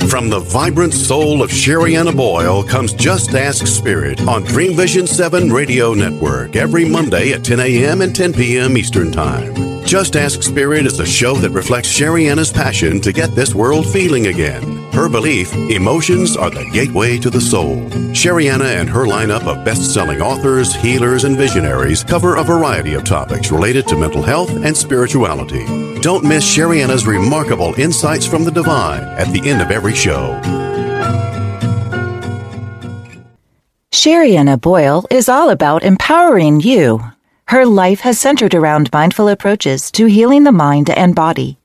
[0.08, 5.50] From the vibrant soul of Sherianna Boyle comes Just Ask Spirit on Dream Vision 7
[5.50, 8.02] Radio Network every Monday at 10 a.m.
[8.02, 8.76] and 10 p.m.
[8.76, 9.75] Eastern Time.
[9.86, 14.26] Just Ask Spirit is a show that reflects Sherianna's passion to get this world feeling
[14.26, 14.82] again.
[14.92, 17.76] Her belief, emotions are the gateway to the soul.
[18.10, 23.04] Sherianna and her lineup of best selling authors, healers, and visionaries cover a variety of
[23.04, 25.64] topics related to mental health and spirituality.
[26.00, 30.34] Don't miss Sherianna's remarkable insights from the divine at the end of every show.
[33.92, 37.00] Sherianna Boyle is all about empowering you.
[37.48, 41.58] Her life has centered around mindful approaches to healing the mind and body.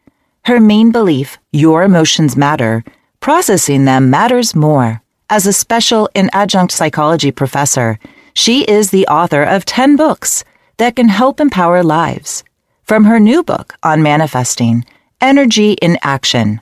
[0.46, 2.84] Her main belief, your emotions matter,
[3.20, 5.02] processing them matters more.
[5.28, 7.98] As a special and adjunct psychology professor,
[8.36, 10.44] she is the author of 10 books
[10.78, 12.44] that can help empower lives.
[12.84, 14.86] From her new book on manifesting,
[15.20, 16.62] Energy in Action,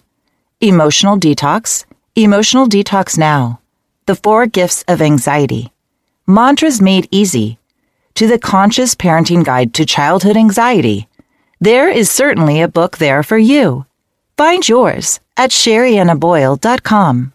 [0.61, 1.83] Emotional Detox,
[2.15, 3.59] Emotional Detox Now,
[4.05, 5.73] The Four Gifts of Anxiety,
[6.25, 7.57] Mantras Made Easy,
[8.19, 11.07] to the Conscious Parenting Guide to Childhood Anxiety.
[11.61, 13.85] There is certainly a book there for you.
[14.35, 17.31] Find yours at sheriannaboyle.com.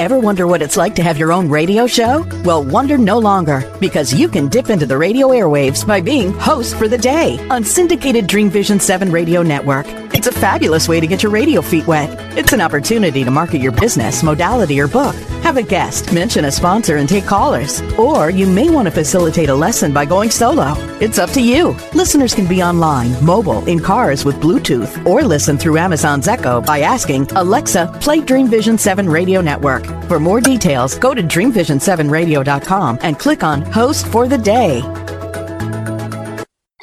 [0.00, 2.26] Ever wonder what it's like to have your own radio show?
[2.42, 6.76] Well, wonder no longer because you can dip into the radio airwaves by being host
[6.76, 9.86] for the day on syndicated Dream Vision 7 radio network.
[10.22, 12.08] It's a fabulous way to get your radio feet wet.
[12.38, 15.16] It's an opportunity to market your business, modality, or book.
[15.42, 17.82] Have a guest, mention a sponsor, and take callers.
[17.98, 20.74] Or you may want to facilitate a lesson by going solo.
[21.00, 21.76] It's up to you.
[21.92, 26.82] Listeners can be online, mobile, in cars with Bluetooth, or listen through Amazon's Echo by
[26.82, 29.84] asking Alexa, play Dream Vision 7 radio network.
[30.06, 34.82] For more details, go to dreamvision7radio.com and click on Host for the Day.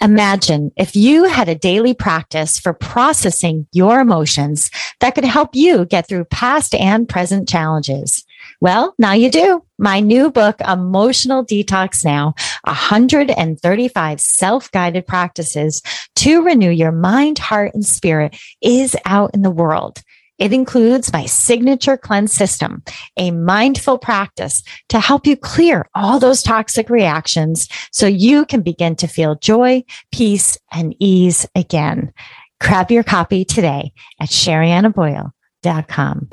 [0.02, 5.86] Imagine if you had a daily practice for processing your emotions that could help you
[5.86, 8.26] get through past and present challenges.
[8.62, 9.64] Well, now you do.
[9.78, 12.34] My new book, Emotional Detox Now,
[12.64, 15.82] 135 self-guided practices
[16.16, 20.02] to renew your mind, heart, and spirit is out in the world.
[20.40, 22.82] It includes my signature cleanse system,
[23.18, 28.96] a mindful practice to help you clear all those toxic reactions so you can begin
[28.98, 32.14] to feel joy, peace, and ease again.
[32.62, 36.28] Grab your copy today at sheriannaboyle.com.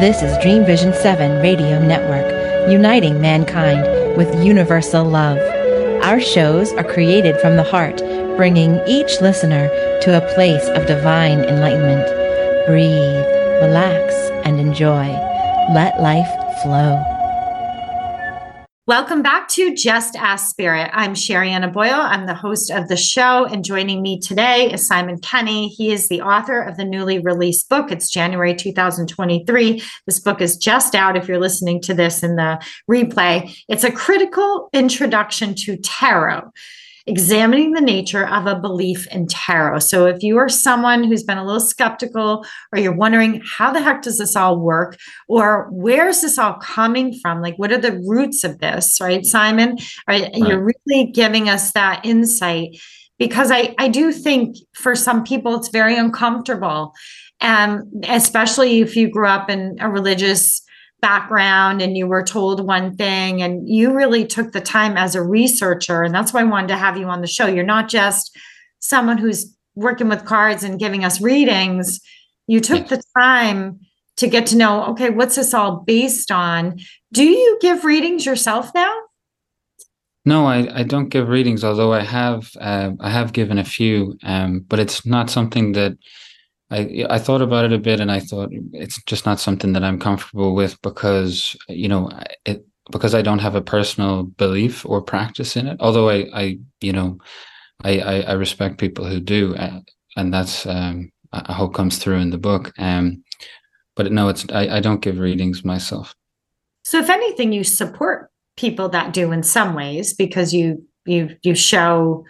[0.00, 5.38] This is Dream Vision 7 Radio Network, uniting mankind with universal love.
[6.04, 7.98] Our shows are created from the heart,
[8.36, 9.68] bringing each listener
[10.02, 12.23] to a place of divine enlightenment.
[12.66, 13.26] Breathe,
[13.60, 14.14] relax,
[14.46, 15.08] and enjoy.
[15.74, 16.26] Let life
[16.62, 17.04] flow.
[18.86, 20.88] Welcome back to Just Ask Spirit.
[20.94, 21.92] I'm Sherianna Boyle.
[21.92, 25.68] I'm the host of the show, and joining me today is Simon Kenny.
[25.68, 27.92] He is the author of the newly released book.
[27.92, 29.82] It's January 2023.
[30.06, 32.58] This book is just out if you're listening to this in the
[32.90, 33.54] replay.
[33.68, 36.50] It's a critical introduction to tarot
[37.06, 39.80] examining the nature of a belief in tarot.
[39.80, 43.82] So if you are someone who's been a little skeptical or you're wondering how the
[43.82, 44.96] heck does this all work
[45.28, 47.42] or where is this all coming from?
[47.42, 49.24] Like what are the roots of this, right?
[49.24, 49.76] Simon,
[50.08, 50.36] right, right.
[50.36, 52.78] you're really giving us that insight
[53.18, 56.94] because I I do think for some people it's very uncomfortable.
[57.40, 60.63] And especially if you grew up in a religious
[61.04, 65.22] background and you were told one thing and you really took the time as a
[65.22, 67.46] researcher and that's why I wanted to have you on the show.
[67.46, 68.34] You're not just
[68.78, 72.00] someone who's working with cards and giving us readings.
[72.46, 73.80] You took the time
[74.16, 76.78] to get to know, okay, what's this all based on?
[77.12, 78.94] Do you give readings yourself now?
[80.24, 84.16] No, I, I don't give readings, although I have uh, I have given a few,
[84.22, 85.98] um, but it's not something that
[86.70, 89.84] I I thought about it a bit, and I thought it's just not something that
[89.84, 92.10] I'm comfortable with because you know
[92.44, 95.76] it because I don't have a personal belief or practice in it.
[95.80, 97.18] Although I I you know
[97.82, 99.80] I I, I respect people who do, uh,
[100.16, 102.72] and that's um, I hope comes through in the book.
[102.78, 103.22] Um,
[103.96, 106.14] but no, it's I, I don't give readings myself.
[106.84, 111.54] So if anything, you support people that do in some ways because you you you
[111.54, 112.24] show.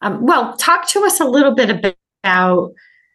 [0.00, 1.70] Um, well, talk to us a little bit
[2.24, 2.72] about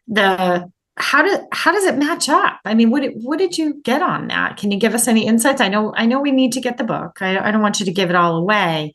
[0.10, 2.60] the how did how does it match up?
[2.65, 4.58] I mean, what what did you get on that?
[4.58, 5.62] Can you give us any insights?
[5.62, 7.22] I know I know we need to get the book.
[7.22, 8.94] I, I don't want you to give it all away,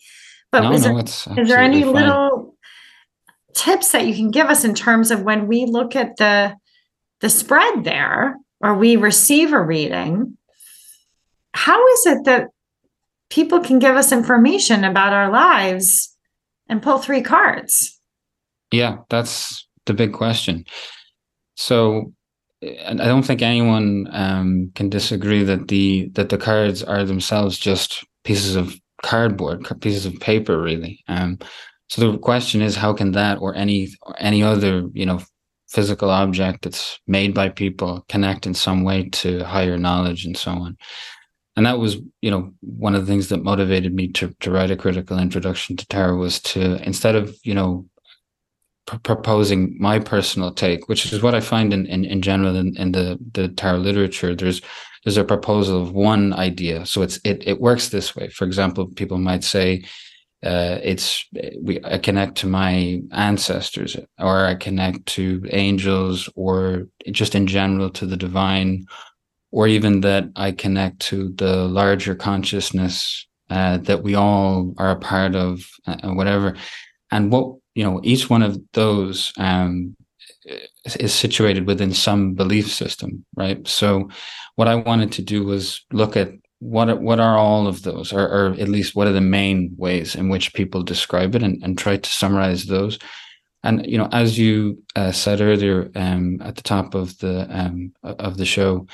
[0.53, 1.93] but no, is, no, there, is there any fine.
[1.95, 2.57] little
[3.55, 6.55] tips that you can give us in terms of when we look at the
[7.21, 10.37] the spread there or we receive a reading?
[11.55, 12.49] How is it that
[13.31, 16.15] people can give us information about our lives
[16.69, 17.99] and pull three cards?
[18.71, 20.67] Yeah, that's the big question.
[21.55, 22.13] So
[22.63, 28.05] I don't think anyone um, can disagree that the that the cards are themselves just
[28.25, 31.05] pieces of cardboard, pieces of paper, really.
[31.09, 31.39] Um,
[31.89, 35.21] so the question is, how can that or any or any other you know
[35.69, 40.53] physical object that's made by people connect in some way to higher knowledge and so
[40.53, 40.77] on?
[41.57, 44.71] And that was, you know, one of the things that motivated me to to write
[44.71, 47.87] a critical introduction to tarot was to instead of you know
[48.87, 52.77] pr- proposing my personal take, which is what I find in in, in general in,
[52.77, 54.35] in the the tarot literature.
[54.35, 54.61] There's
[55.05, 58.29] there's a proposal of one idea, so it's it it works this way.
[58.29, 59.85] For example, people might say.
[60.45, 61.25] Uh, it's
[61.63, 67.89] we I connect to my ancestors, or I connect to angels, or just in general
[67.93, 68.85] to the divine,
[69.53, 74.99] or even that I connect to the larger consciousness uh, that we all are a
[74.99, 76.57] part of, uh, whatever.
[77.11, 79.97] And what you know, each one of those um,
[80.99, 83.67] is situated within some belief system, right?
[83.67, 84.11] So,
[84.57, 88.13] what I wanted to do was look at what are, what are all of those,
[88.13, 91.63] or, or at least what are the main ways in which people describe it, and,
[91.63, 92.99] and try to summarize those.
[93.63, 97.93] And you know, as you uh, said earlier um, at the top of the um,
[98.03, 98.87] of the show,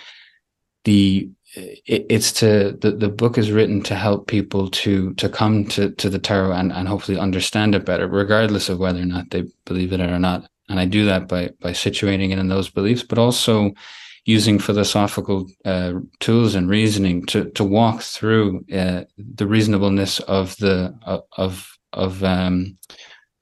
[0.84, 5.66] the it, it's to the, the book is written to help people to to come
[5.66, 9.30] to to the tarot and, and hopefully understand it better regardless of whether or not
[9.30, 10.46] they believe in it or not.
[10.68, 13.72] And i do that by by situating it in those beliefs but also
[14.24, 20.94] using philosophical uh, tools and reasoning to to walk through uh, the reasonableness of the
[21.36, 22.76] of of um,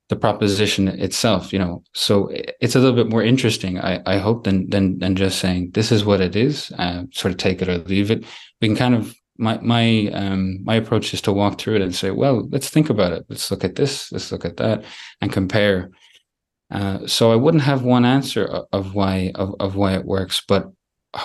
[0.08, 1.82] the proposition itself you know?
[1.94, 5.70] So it's a little bit more interesting i i hope than than than just saying
[5.72, 8.24] this is what it is uh, sort of take it or leave it.
[8.60, 11.94] We can kind of my my um my approach is to walk through it and
[11.94, 13.24] say well let's think about it.
[13.28, 14.84] Let's look at this let's look at that
[15.20, 15.90] and compare.
[16.70, 20.70] Uh, so i wouldn't have one answer of why of, of why it works but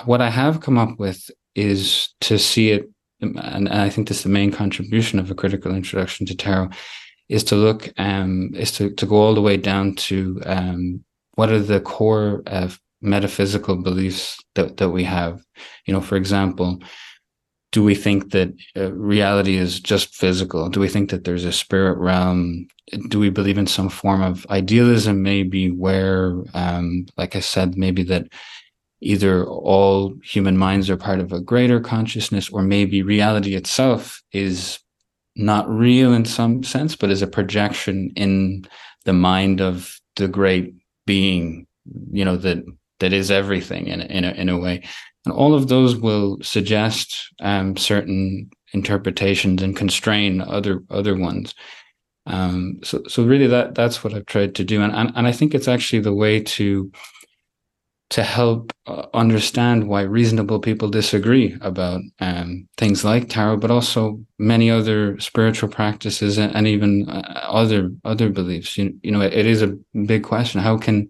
[0.06, 2.88] what i have come up with is to see it
[3.20, 6.70] and, and i think this is the main contribution of a critical introduction to tarot
[7.28, 11.04] is to look um, is to, to go all the way down to um,
[11.34, 15.42] what are the core of metaphysical beliefs that, that we have?
[15.86, 16.80] You know for example
[17.74, 20.68] do we think that uh, reality is just physical?
[20.68, 22.68] Do we think that there's a spirit realm?
[23.08, 28.04] Do we believe in some form of idealism maybe where um, like i said maybe
[28.04, 28.28] that
[29.00, 34.78] either all human minds are part of a greater consciousness or maybe reality itself is
[35.36, 38.66] not real in some sense, but as a projection in
[39.04, 40.74] the mind of the great
[41.06, 41.66] being,
[42.12, 42.64] you know, that
[43.00, 44.82] that is everything in in a, in a way.
[45.24, 51.54] And all of those will suggest um, certain interpretations and constrain other other ones.
[52.26, 55.32] Um, so so really that that's what I've tried to do, and, and and I
[55.32, 56.90] think it's actually the way to
[58.10, 64.20] to help uh, understand why reasonable people disagree about um, things like tarot, but also
[64.38, 68.76] many other spiritual practices and, and even uh, other other beliefs.
[68.76, 69.76] You, you know, it, it is a
[70.06, 70.60] big question.
[70.60, 71.08] How can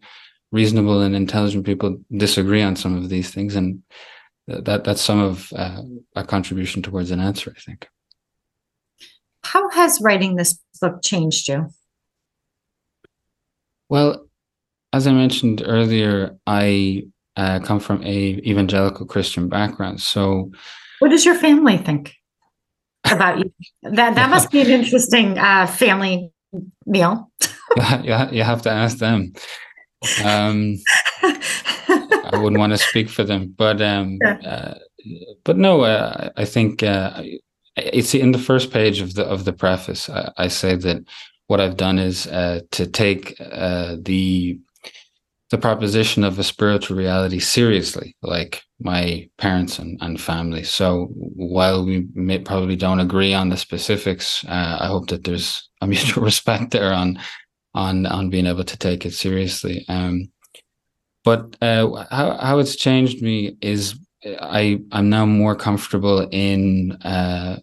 [0.53, 3.57] reasonable and intelligent people disagree on some of these things?
[3.57, 3.83] And
[4.47, 5.83] that that's some of uh,
[6.15, 7.89] a contribution towards an answer, I think.
[9.43, 11.69] How has writing this book changed you?
[13.89, 14.27] Well,
[14.95, 17.03] as I mentioned earlier, I
[17.37, 20.01] uh, come from a evangelical Christian background.
[20.01, 20.53] So,
[21.01, 22.15] what does your family think
[23.11, 23.53] about you?
[23.83, 26.31] That that must be an interesting uh, family
[26.87, 27.29] meal.
[28.03, 29.33] yeah, you have to ask them.
[30.25, 30.77] Um,
[31.23, 34.75] I wouldn't want to speak for them, but um, uh,
[35.43, 37.21] but no, uh, I think uh,
[37.77, 40.09] it's in the first page of the of the preface.
[40.09, 40.99] I, I say that
[41.49, 44.61] what I've done is uh, to take uh, the
[45.55, 50.65] the proposition of a spiritual reality seriously, like my parents and, and family.
[50.65, 55.69] So while we may, probably don't agree on the specifics, uh, I hope that there's
[55.81, 57.21] a mutual respect there on
[57.73, 59.85] on on being able to take it seriously.
[59.89, 60.33] Um,
[61.23, 63.95] but uh, how how it's changed me is
[64.41, 67.61] I I'm now more comfortable in uh,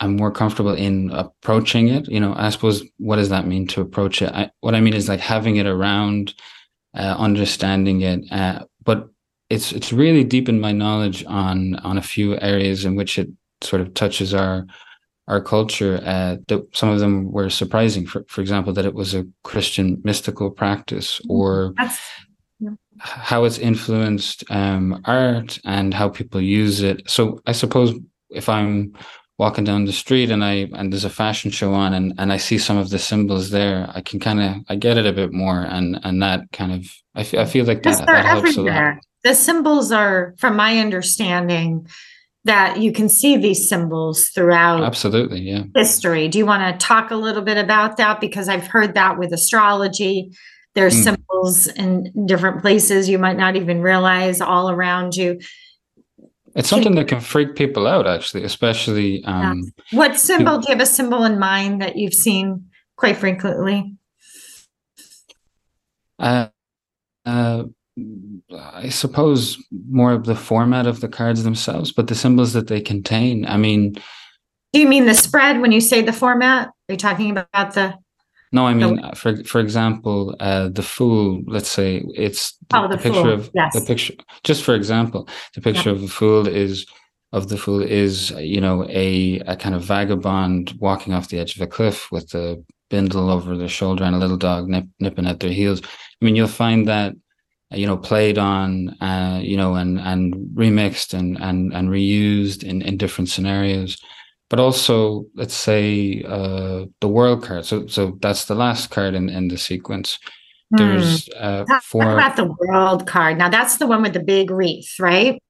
[0.00, 2.08] I'm more comfortable in approaching it.
[2.08, 4.32] You know, I suppose what does that mean to approach it?
[4.32, 6.32] I, what I mean is like having it around
[6.94, 8.30] uh, understanding it.
[8.30, 9.08] Uh, but
[9.48, 13.28] it's it's really deepened my knowledge on on a few areas in which it
[13.60, 14.66] sort of touches our
[15.28, 16.00] our culture.
[16.04, 18.06] Uh, that some of them were surprising.
[18.06, 21.32] For for example, that it was a Christian mystical practice, mm-hmm.
[21.32, 21.74] or
[22.60, 22.70] yeah.
[22.98, 27.08] how it's influenced um, art and how people use it.
[27.10, 27.94] So I suppose
[28.30, 28.94] if I'm
[29.40, 32.36] walking down the street and I and there's a fashion show on and and I
[32.36, 35.32] see some of the symbols there, I can kind of I get it a bit
[35.32, 38.62] more and and that kind of I feel I feel like that, that helps a
[38.62, 38.98] lot.
[39.24, 41.88] the symbols are, from my understanding,
[42.44, 45.62] that you can see these symbols throughout absolutely yeah.
[45.74, 46.28] history.
[46.28, 48.20] Do you want to talk a little bit about that?
[48.20, 50.32] Because i've heard that with astrology.
[50.74, 51.04] There's mm.
[51.04, 55.40] symbols in different places you might not even realize all around you
[56.54, 59.98] it's something that can freak people out actually especially um yeah.
[59.98, 62.64] what symbol do you have a symbol in mind that you've seen
[62.96, 63.94] quite frequently
[66.18, 66.48] uh,
[67.24, 67.64] uh
[68.52, 72.80] I suppose more of the format of the cards themselves, but the symbols that they
[72.80, 73.44] contain.
[73.46, 73.94] I mean,
[74.72, 76.68] do you mean the spread when you say the format?
[76.68, 77.94] Are you talking about the?
[78.52, 81.42] No, I mean, the, for for example, uh, the fool.
[81.46, 83.74] Let's say it's the, oh, the, the picture of yes.
[83.74, 84.14] the picture.
[84.42, 85.96] Just for example, the picture yeah.
[85.96, 86.86] of the fool is
[87.32, 91.54] of the fool is you know a a kind of vagabond walking off the edge
[91.54, 95.26] of a cliff with a bindle over their shoulder and a little dog nip, nipping
[95.26, 95.80] at their heels.
[95.84, 97.14] I mean, you'll find that
[97.70, 102.82] you know played on uh, you know and and remixed and and and reused in
[102.82, 103.96] in different scenarios
[104.50, 107.64] but also let's say uh, the world card.
[107.64, 110.18] So so that's the last card in in the sequence.
[110.72, 111.32] There's hmm.
[111.40, 113.38] uh four about the world card.
[113.38, 115.40] Now that's the one with the big wreath right?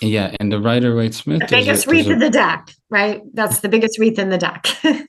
[0.00, 3.22] Yeah and the rider waite smith the biggest a, wreath a, in the deck right?
[3.32, 4.66] That's the biggest wreath in the deck.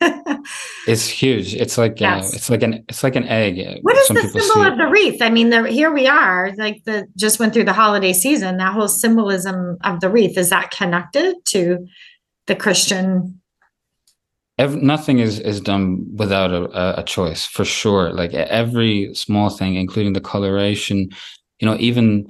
[0.87, 1.55] It's huge.
[1.55, 2.33] It's like uh, yes.
[2.33, 4.85] uh, it's like an it's like an egg what is Some the symbol of the
[4.85, 5.21] wreath?
[5.21, 8.57] I mean the, here we are like the just went through the holiday season.
[8.57, 11.87] That whole symbolism of the wreath is that connected to
[12.47, 13.39] the christian
[14.57, 18.13] Every, nothing is is done without a, a choice for sure.
[18.13, 21.09] Like every small thing including the coloration
[21.59, 22.27] you know even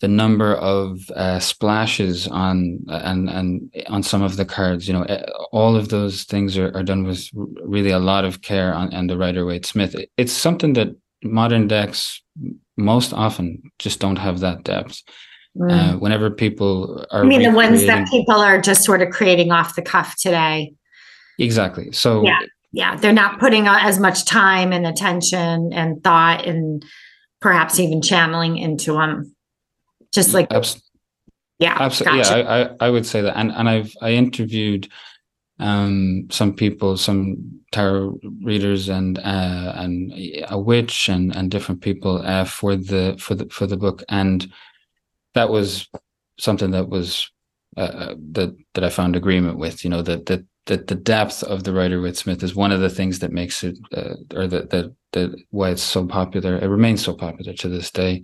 [0.00, 5.04] the number of uh, splashes on and and on some of the cards you know
[5.52, 7.28] all of those things are, are done with
[7.64, 9.94] really a lot of care on and the rider waite smith.
[10.16, 10.88] It's something that
[11.22, 12.22] modern decks
[12.76, 15.02] most often just don't have that depth
[15.58, 15.70] mm.
[15.70, 19.52] uh, whenever people are i mean the ones that people are just sort of creating
[19.52, 20.72] off the cuff today?
[21.38, 21.92] Exactly.
[21.92, 22.40] So yeah
[22.72, 22.96] yeah.
[22.96, 26.84] They're not putting as much time and attention and thought and
[27.40, 29.34] perhaps even channeling into them
[30.12, 30.82] just like Abs-
[31.58, 32.38] yeah absolutely gotcha.
[32.38, 33.36] yeah I, I, I would say that.
[33.36, 34.88] And and i've i interviewed
[35.60, 37.36] um some people some
[37.72, 40.12] tarot readers and uh and
[40.48, 44.02] a witch and and different people uh for the for the for the book.
[44.08, 44.50] And
[45.38, 45.88] that was
[46.38, 47.30] something that was
[47.76, 51.42] uh, uh that that i found agreement with you know that that that the depth
[51.44, 54.46] of the rider waite smith is one of the things that makes it uh, or
[54.46, 58.22] that that that why it's so popular it remains so popular to this day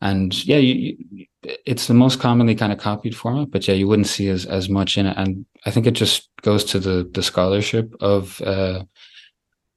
[0.00, 3.88] and yeah, you, you, it's the most commonly kind of copied format, but yeah, you
[3.88, 5.16] wouldn't see as as much in it.
[5.16, 8.84] And I think it just goes to the the scholarship of uh,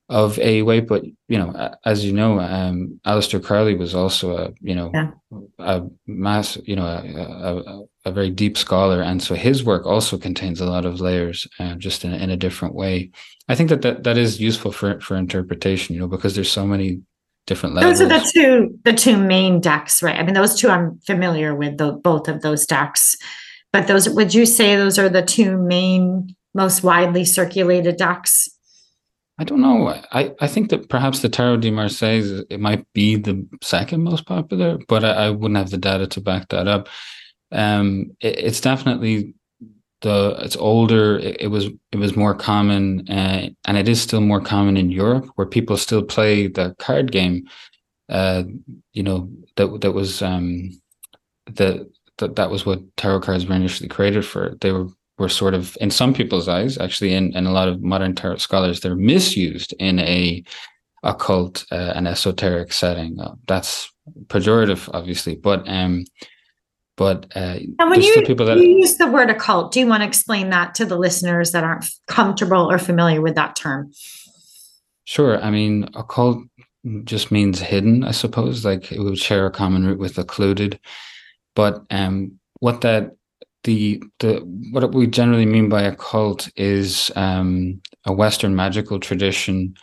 [0.09, 0.87] of AOA.
[0.87, 5.11] But you know, as you know, um, Aleister Crowley was also a you know yeah.
[5.59, 10.17] a mass you know a, a, a, very deep scholar, and so his work also
[10.17, 13.11] contains a lot of layers, uh, just in in a different way.
[13.47, 16.65] I think that, that that is useful for for interpretation, you know, because there's so
[16.65, 17.01] many
[17.45, 17.99] different levels.
[17.99, 20.17] Those are the two the two main decks, right?
[20.17, 23.15] I mean, those two I'm familiar with the both of those decks.
[23.71, 28.49] But those would you say those are the two main most widely circulated decks?
[29.39, 29.87] I don't know.
[30.11, 34.25] I, I think that perhaps the Tarot de Marseille it might be the second most
[34.25, 36.89] popular, but I, I wouldn't have the data to back that up.
[37.51, 39.33] Um, it, it's definitely
[40.01, 44.21] the it's older it, it, was it was more common uh, and it is still
[44.21, 47.47] more common in Europe where people still play the card game
[48.09, 48.43] uh,
[48.93, 50.69] you know that that was um
[51.47, 51.85] that
[52.19, 54.87] that that was what tarot cards were initially created for they were
[55.19, 58.37] were sort of in some people's eyes actually in, in a lot of modern tarot
[58.37, 60.43] scholars they're misused in a
[61.03, 63.91] occult uh, an esoteric setting uh, that's
[64.27, 66.03] pejorative obviously but um
[66.99, 70.03] but uh, and when you, people that you use the word occult, do you want
[70.03, 73.93] to explain that to the listeners that aren't comfortable or familiar with that term?
[75.05, 75.41] Sure.
[75.41, 76.43] I mean, occult
[77.05, 78.65] just means hidden, I suppose.
[78.65, 80.77] Like it would share a common root with occluded.
[81.55, 83.15] But um, what that
[83.63, 84.39] the the
[84.71, 89.75] what we generally mean by occult is um, a Western magical tradition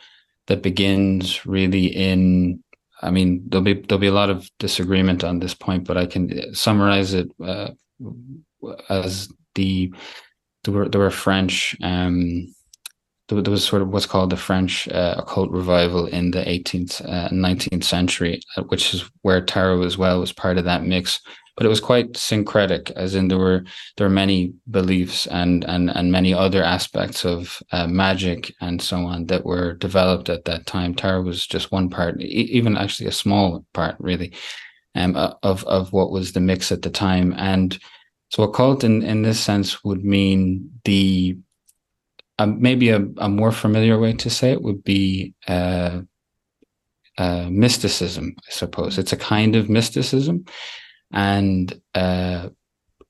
[0.46, 2.62] that begins really in
[3.02, 6.06] I mean, there'll be there'll be a lot of disagreement on this point, but I
[6.06, 7.70] can summarize it uh,
[8.88, 9.92] as the
[10.64, 12.54] there were there were French um,
[13.28, 17.28] there, was sort of what's called the French uh, occult revival in the 18th uh,
[17.30, 21.20] 19th century, uh, which is where tarot as well was part of that mix
[21.56, 23.64] but it was quite syncretic, as in there were
[23.96, 28.98] there were many beliefs and and and many other aspects of uh, magic and so
[28.98, 30.94] on that were developed at that time.
[30.94, 34.32] Tarot was just one part, e- even actually a small part, really.
[34.94, 37.34] um, of of what was the mix at the time.
[37.38, 37.78] And
[38.30, 41.38] so, occult in in this sense would mean the
[42.38, 46.00] uh, maybe a, a more familiar way to say it would be uh,
[47.18, 48.34] uh, mysticism.
[48.38, 50.44] I suppose it's a kind of mysticism,
[51.12, 52.50] and uh,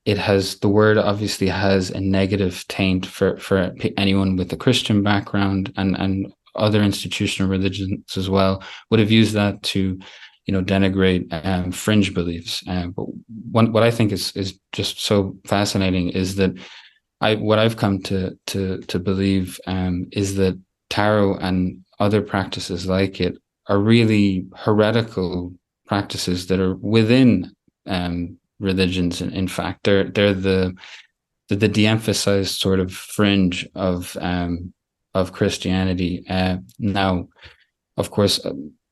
[0.05, 5.03] it has the word obviously has a negative taint for for anyone with a Christian
[5.03, 9.99] background and and other institutional religions as well would have used that to
[10.47, 13.07] you know denigrate um, fringe beliefs uh, but
[13.51, 16.53] one, what i think is is just so fascinating is that
[17.21, 20.59] i what i've come to to to believe um, is that
[20.91, 23.37] tarot and other practices like it
[23.69, 25.53] are really heretical
[25.87, 27.51] practices that are within
[27.87, 30.75] um, religions in, in fact they're they're the
[31.49, 34.73] the, the de-emphasized sort of fringe of um,
[35.17, 36.25] of Christianity.
[36.29, 37.29] Uh, now,
[37.97, 38.39] of course,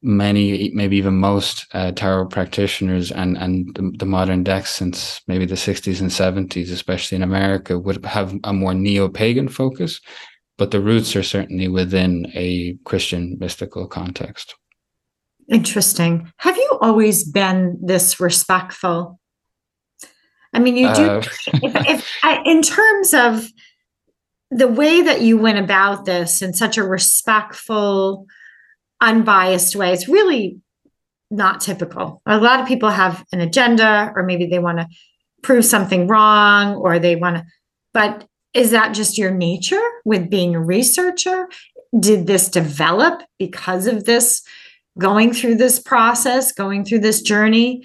[0.04, 5.46] many, maybe even most uh, tarot practitioners and and the, the, modern decks since maybe
[5.46, 10.00] the 60s and 70s, especially in America, would have a more neo-pagan focus,
[10.58, 14.54] but the roots are certainly within a Christian mystical context.
[15.48, 16.32] Interesting.
[16.38, 19.18] Have you always been this respectful?
[20.52, 21.04] I mean, you do.
[21.04, 21.22] Uh,
[21.54, 23.48] if, if I, in terms of
[24.50, 28.26] the way that you went about this in such a respectful,
[29.08, 30.58] unbiased way It's really
[31.30, 32.22] not typical.
[32.26, 34.86] A lot of people have an agenda, or maybe they want to
[35.42, 37.44] prove something wrong, or they want to,
[37.92, 41.48] but is that just your nature with being a researcher?
[41.98, 44.42] Did this develop because of this,
[44.96, 47.82] going through this process, going through this journey?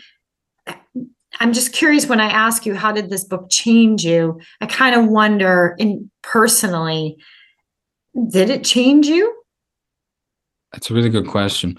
[1.40, 4.40] I'm just curious when I ask you, how did this book change you?
[4.62, 7.18] I kind of wonder, in personally,
[8.30, 9.39] did it change you?
[10.72, 11.78] That's a really good question.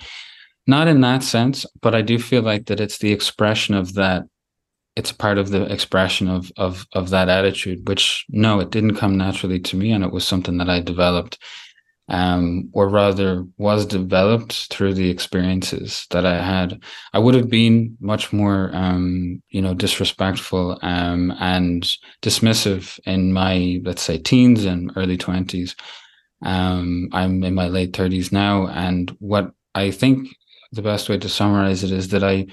[0.67, 4.25] Not in that sense, but I do feel like that it's the expression of that.
[4.97, 7.89] It's part of the expression of of of that attitude.
[7.89, 11.39] Which no, it didn't come naturally to me, and it was something that I developed
[12.11, 16.83] um, or rather was developed through the experiences that I had.
[17.13, 21.89] I would have been much more, um, you know, disrespectful um, and
[22.21, 25.77] dismissive in my, let's say, teens and early 20s.
[26.43, 28.67] Um, I'm in my late 30s now.
[28.69, 30.29] And what I think
[30.73, 32.47] the best way to summarize it is that I,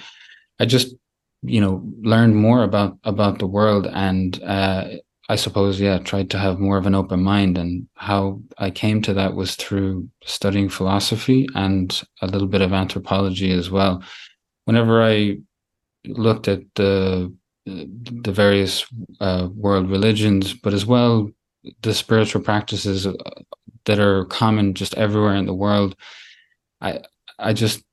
[0.60, 0.96] I just,
[1.44, 4.88] you know, learned more about, about the world and, uh,
[5.30, 7.58] I suppose, yeah, tried to have more of an open mind.
[7.58, 12.72] And how I came to that was through studying philosophy and a little bit of
[12.72, 14.04] anthropology as well.
[14.66, 15.38] Whenever I
[16.06, 17.34] looked at the
[17.66, 18.86] the various
[19.20, 21.30] uh, world religions, but as well
[21.82, 23.14] the spiritual practices uh,
[23.88, 25.96] that are common just everywhere in the world,
[26.80, 27.02] I
[27.40, 27.84] I just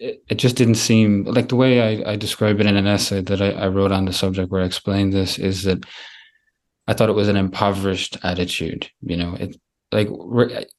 [0.00, 3.20] it, it just didn't seem like the way I, I describe it in an essay
[3.22, 5.84] that I, I wrote on the subject where I explained this is that
[6.86, 8.90] I thought it was an impoverished attitude.
[9.02, 9.56] You know, it
[9.92, 10.08] like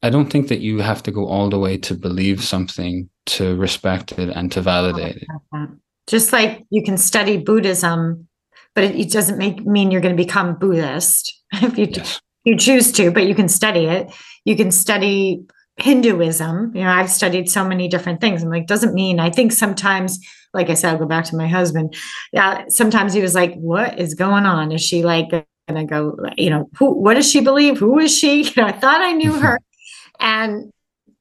[0.04, 3.56] I don't think that you have to go all the way to believe something to
[3.56, 5.70] respect it and to oh, validate it.
[6.08, 8.28] Just like you can study Buddhism,
[8.76, 12.22] but it, it doesn't make mean you're going to become Buddhist if you yes.
[12.44, 13.12] You choose to.
[13.12, 14.12] But you can study it.
[14.46, 15.44] You can study
[15.78, 16.76] Hinduism.
[16.76, 18.44] You know, I've studied so many different things.
[18.44, 20.20] I'm like, doesn't mean I think sometimes,
[20.54, 21.96] like I said, I'll go back to my husband.
[22.34, 24.72] Yeah, sometimes he was like, "What is going on?
[24.72, 25.32] Is she like
[25.70, 27.78] gonna go, you know, who, what does she believe?
[27.78, 28.44] Who is she?
[28.50, 29.60] You know, I thought I knew her.
[30.20, 30.72] and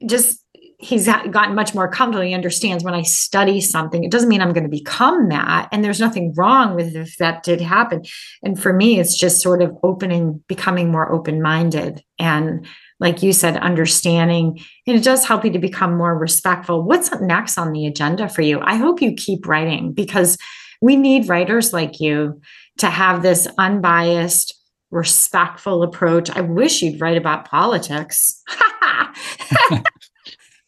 [0.06, 0.42] just,
[0.80, 2.24] he's gotten much more comfortable.
[2.24, 5.68] He understands when I study something, it doesn't mean I'm going to become that.
[5.72, 8.02] And there's nothing wrong with if that did happen.
[8.44, 12.04] And for me, it's just sort of opening, becoming more open minded.
[12.20, 12.64] And
[13.00, 16.84] like you said, understanding, and it does help you to become more respectful.
[16.84, 18.60] What's next on the agenda for you?
[18.60, 20.38] I hope you keep writing because
[20.80, 22.40] we need writers like you
[22.78, 24.54] to have this unbiased,
[24.92, 26.30] respectful approach.
[26.30, 28.42] I wish you'd write about politics.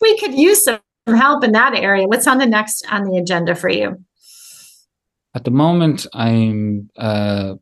[0.00, 2.06] we could use some help in that area.
[2.06, 4.02] What's on the next on the agenda for you?
[5.34, 6.90] At the moment, I'm.
[6.96, 7.54] Uh,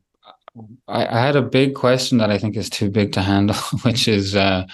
[0.89, 4.09] I, I had a big question that I think is too big to handle, which
[4.09, 4.66] is, uh,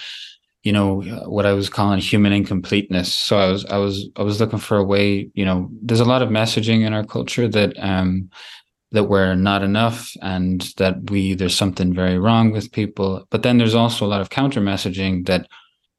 [0.63, 3.13] you know, what I was calling human incompleteness.
[3.13, 5.29] So I was, I was, I was looking for a way.
[5.35, 8.31] You know, there's a lot of messaging in our culture that um,
[8.95, 13.57] that we're not enough and that we there's something very wrong with people but then
[13.57, 15.47] there's also a lot of counter messaging that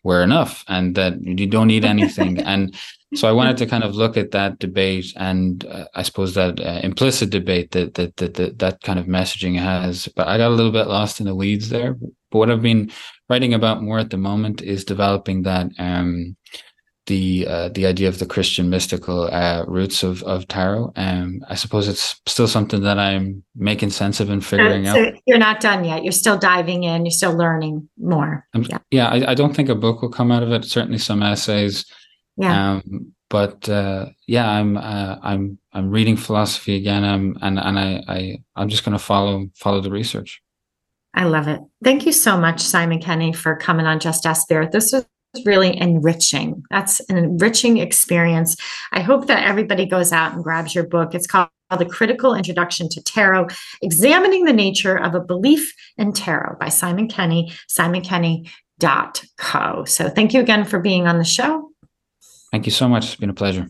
[0.07, 2.33] we're enough and that you don't need anything.
[2.53, 2.75] And
[3.15, 6.59] so i wanted to kind of look at that debate and uh, i suppose that
[6.61, 10.09] uh, implicit debate that, that that, that that kind of messaging has.
[10.17, 11.95] But i got a little bit lost in the weeds there.
[12.31, 12.91] But what i've been
[13.29, 16.37] writing about more at the moment is developing that um
[17.07, 20.93] the uh, the idea of the Christian mystical uh, roots of of tarot.
[20.97, 25.15] Um, I suppose it's still something that I'm making sense of and figuring so out.
[25.27, 26.03] You're not done yet.
[26.03, 27.05] You're still diving in.
[27.05, 28.47] You're still learning more.
[28.55, 29.09] Um, yeah, yeah.
[29.09, 30.65] I, I, don't think a book will come out of it.
[30.65, 31.87] Certainly some essays.
[32.37, 32.75] Yeah.
[32.75, 37.05] Um, but uh, yeah, I'm uh, I'm I'm reading philosophy again.
[37.05, 40.43] I'm and and I, I I'm just going to follow follow the research.
[41.15, 41.61] I love it.
[41.83, 44.71] Thank you so much, Simon Kenny, for coming on Just Ask Spirit.
[44.71, 45.07] This was
[45.45, 46.63] really enriching.
[46.71, 48.57] That's an enriching experience.
[48.93, 51.15] I hope that everybody goes out and grabs your book.
[51.15, 53.49] It's called The Critical Introduction to Tarot
[53.83, 59.85] Examining the Nature of a Belief in Tarot by Simon Kenny, simonkenny.co.
[59.85, 61.71] So thank you again for being on the show.
[62.53, 63.07] Thank you so much.
[63.07, 63.69] It's been a pleasure.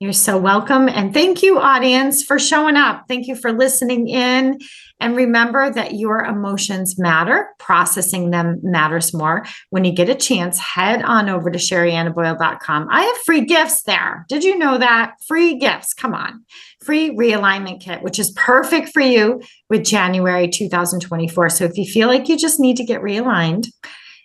[0.00, 0.88] You're so welcome.
[0.88, 3.06] And thank you, audience, for showing up.
[3.08, 4.60] Thank you for listening in.
[5.00, 7.48] And remember that your emotions matter.
[7.58, 9.44] Processing them matters more.
[9.70, 12.86] When you get a chance, head on over to sheriannaboyle.com.
[12.92, 14.24] I have free gifts there.
[14.28, 15.14] Did you know that?
[15.26, 15.94] Free gifts.
[15.94, 16.44] Come on.
[16.84, 21.50] Free realignment kit, which is perfect for you with January 2024.
[21.50, 23.66] So if you feel like you just need to get realigned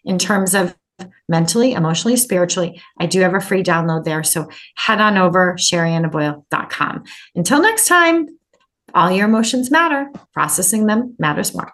[0.06, 0.76] in terms of
[1.34, 4.24] mentally, emotionally, spiritually, I do have a free download there.
[4.24, 7.04] So head on over sheriannaboyle.com.
[7.34, 8.28] Until next time,
[8.94, 10.12] all your emotions matter.
[10.32, 11.74] Processing them matters more.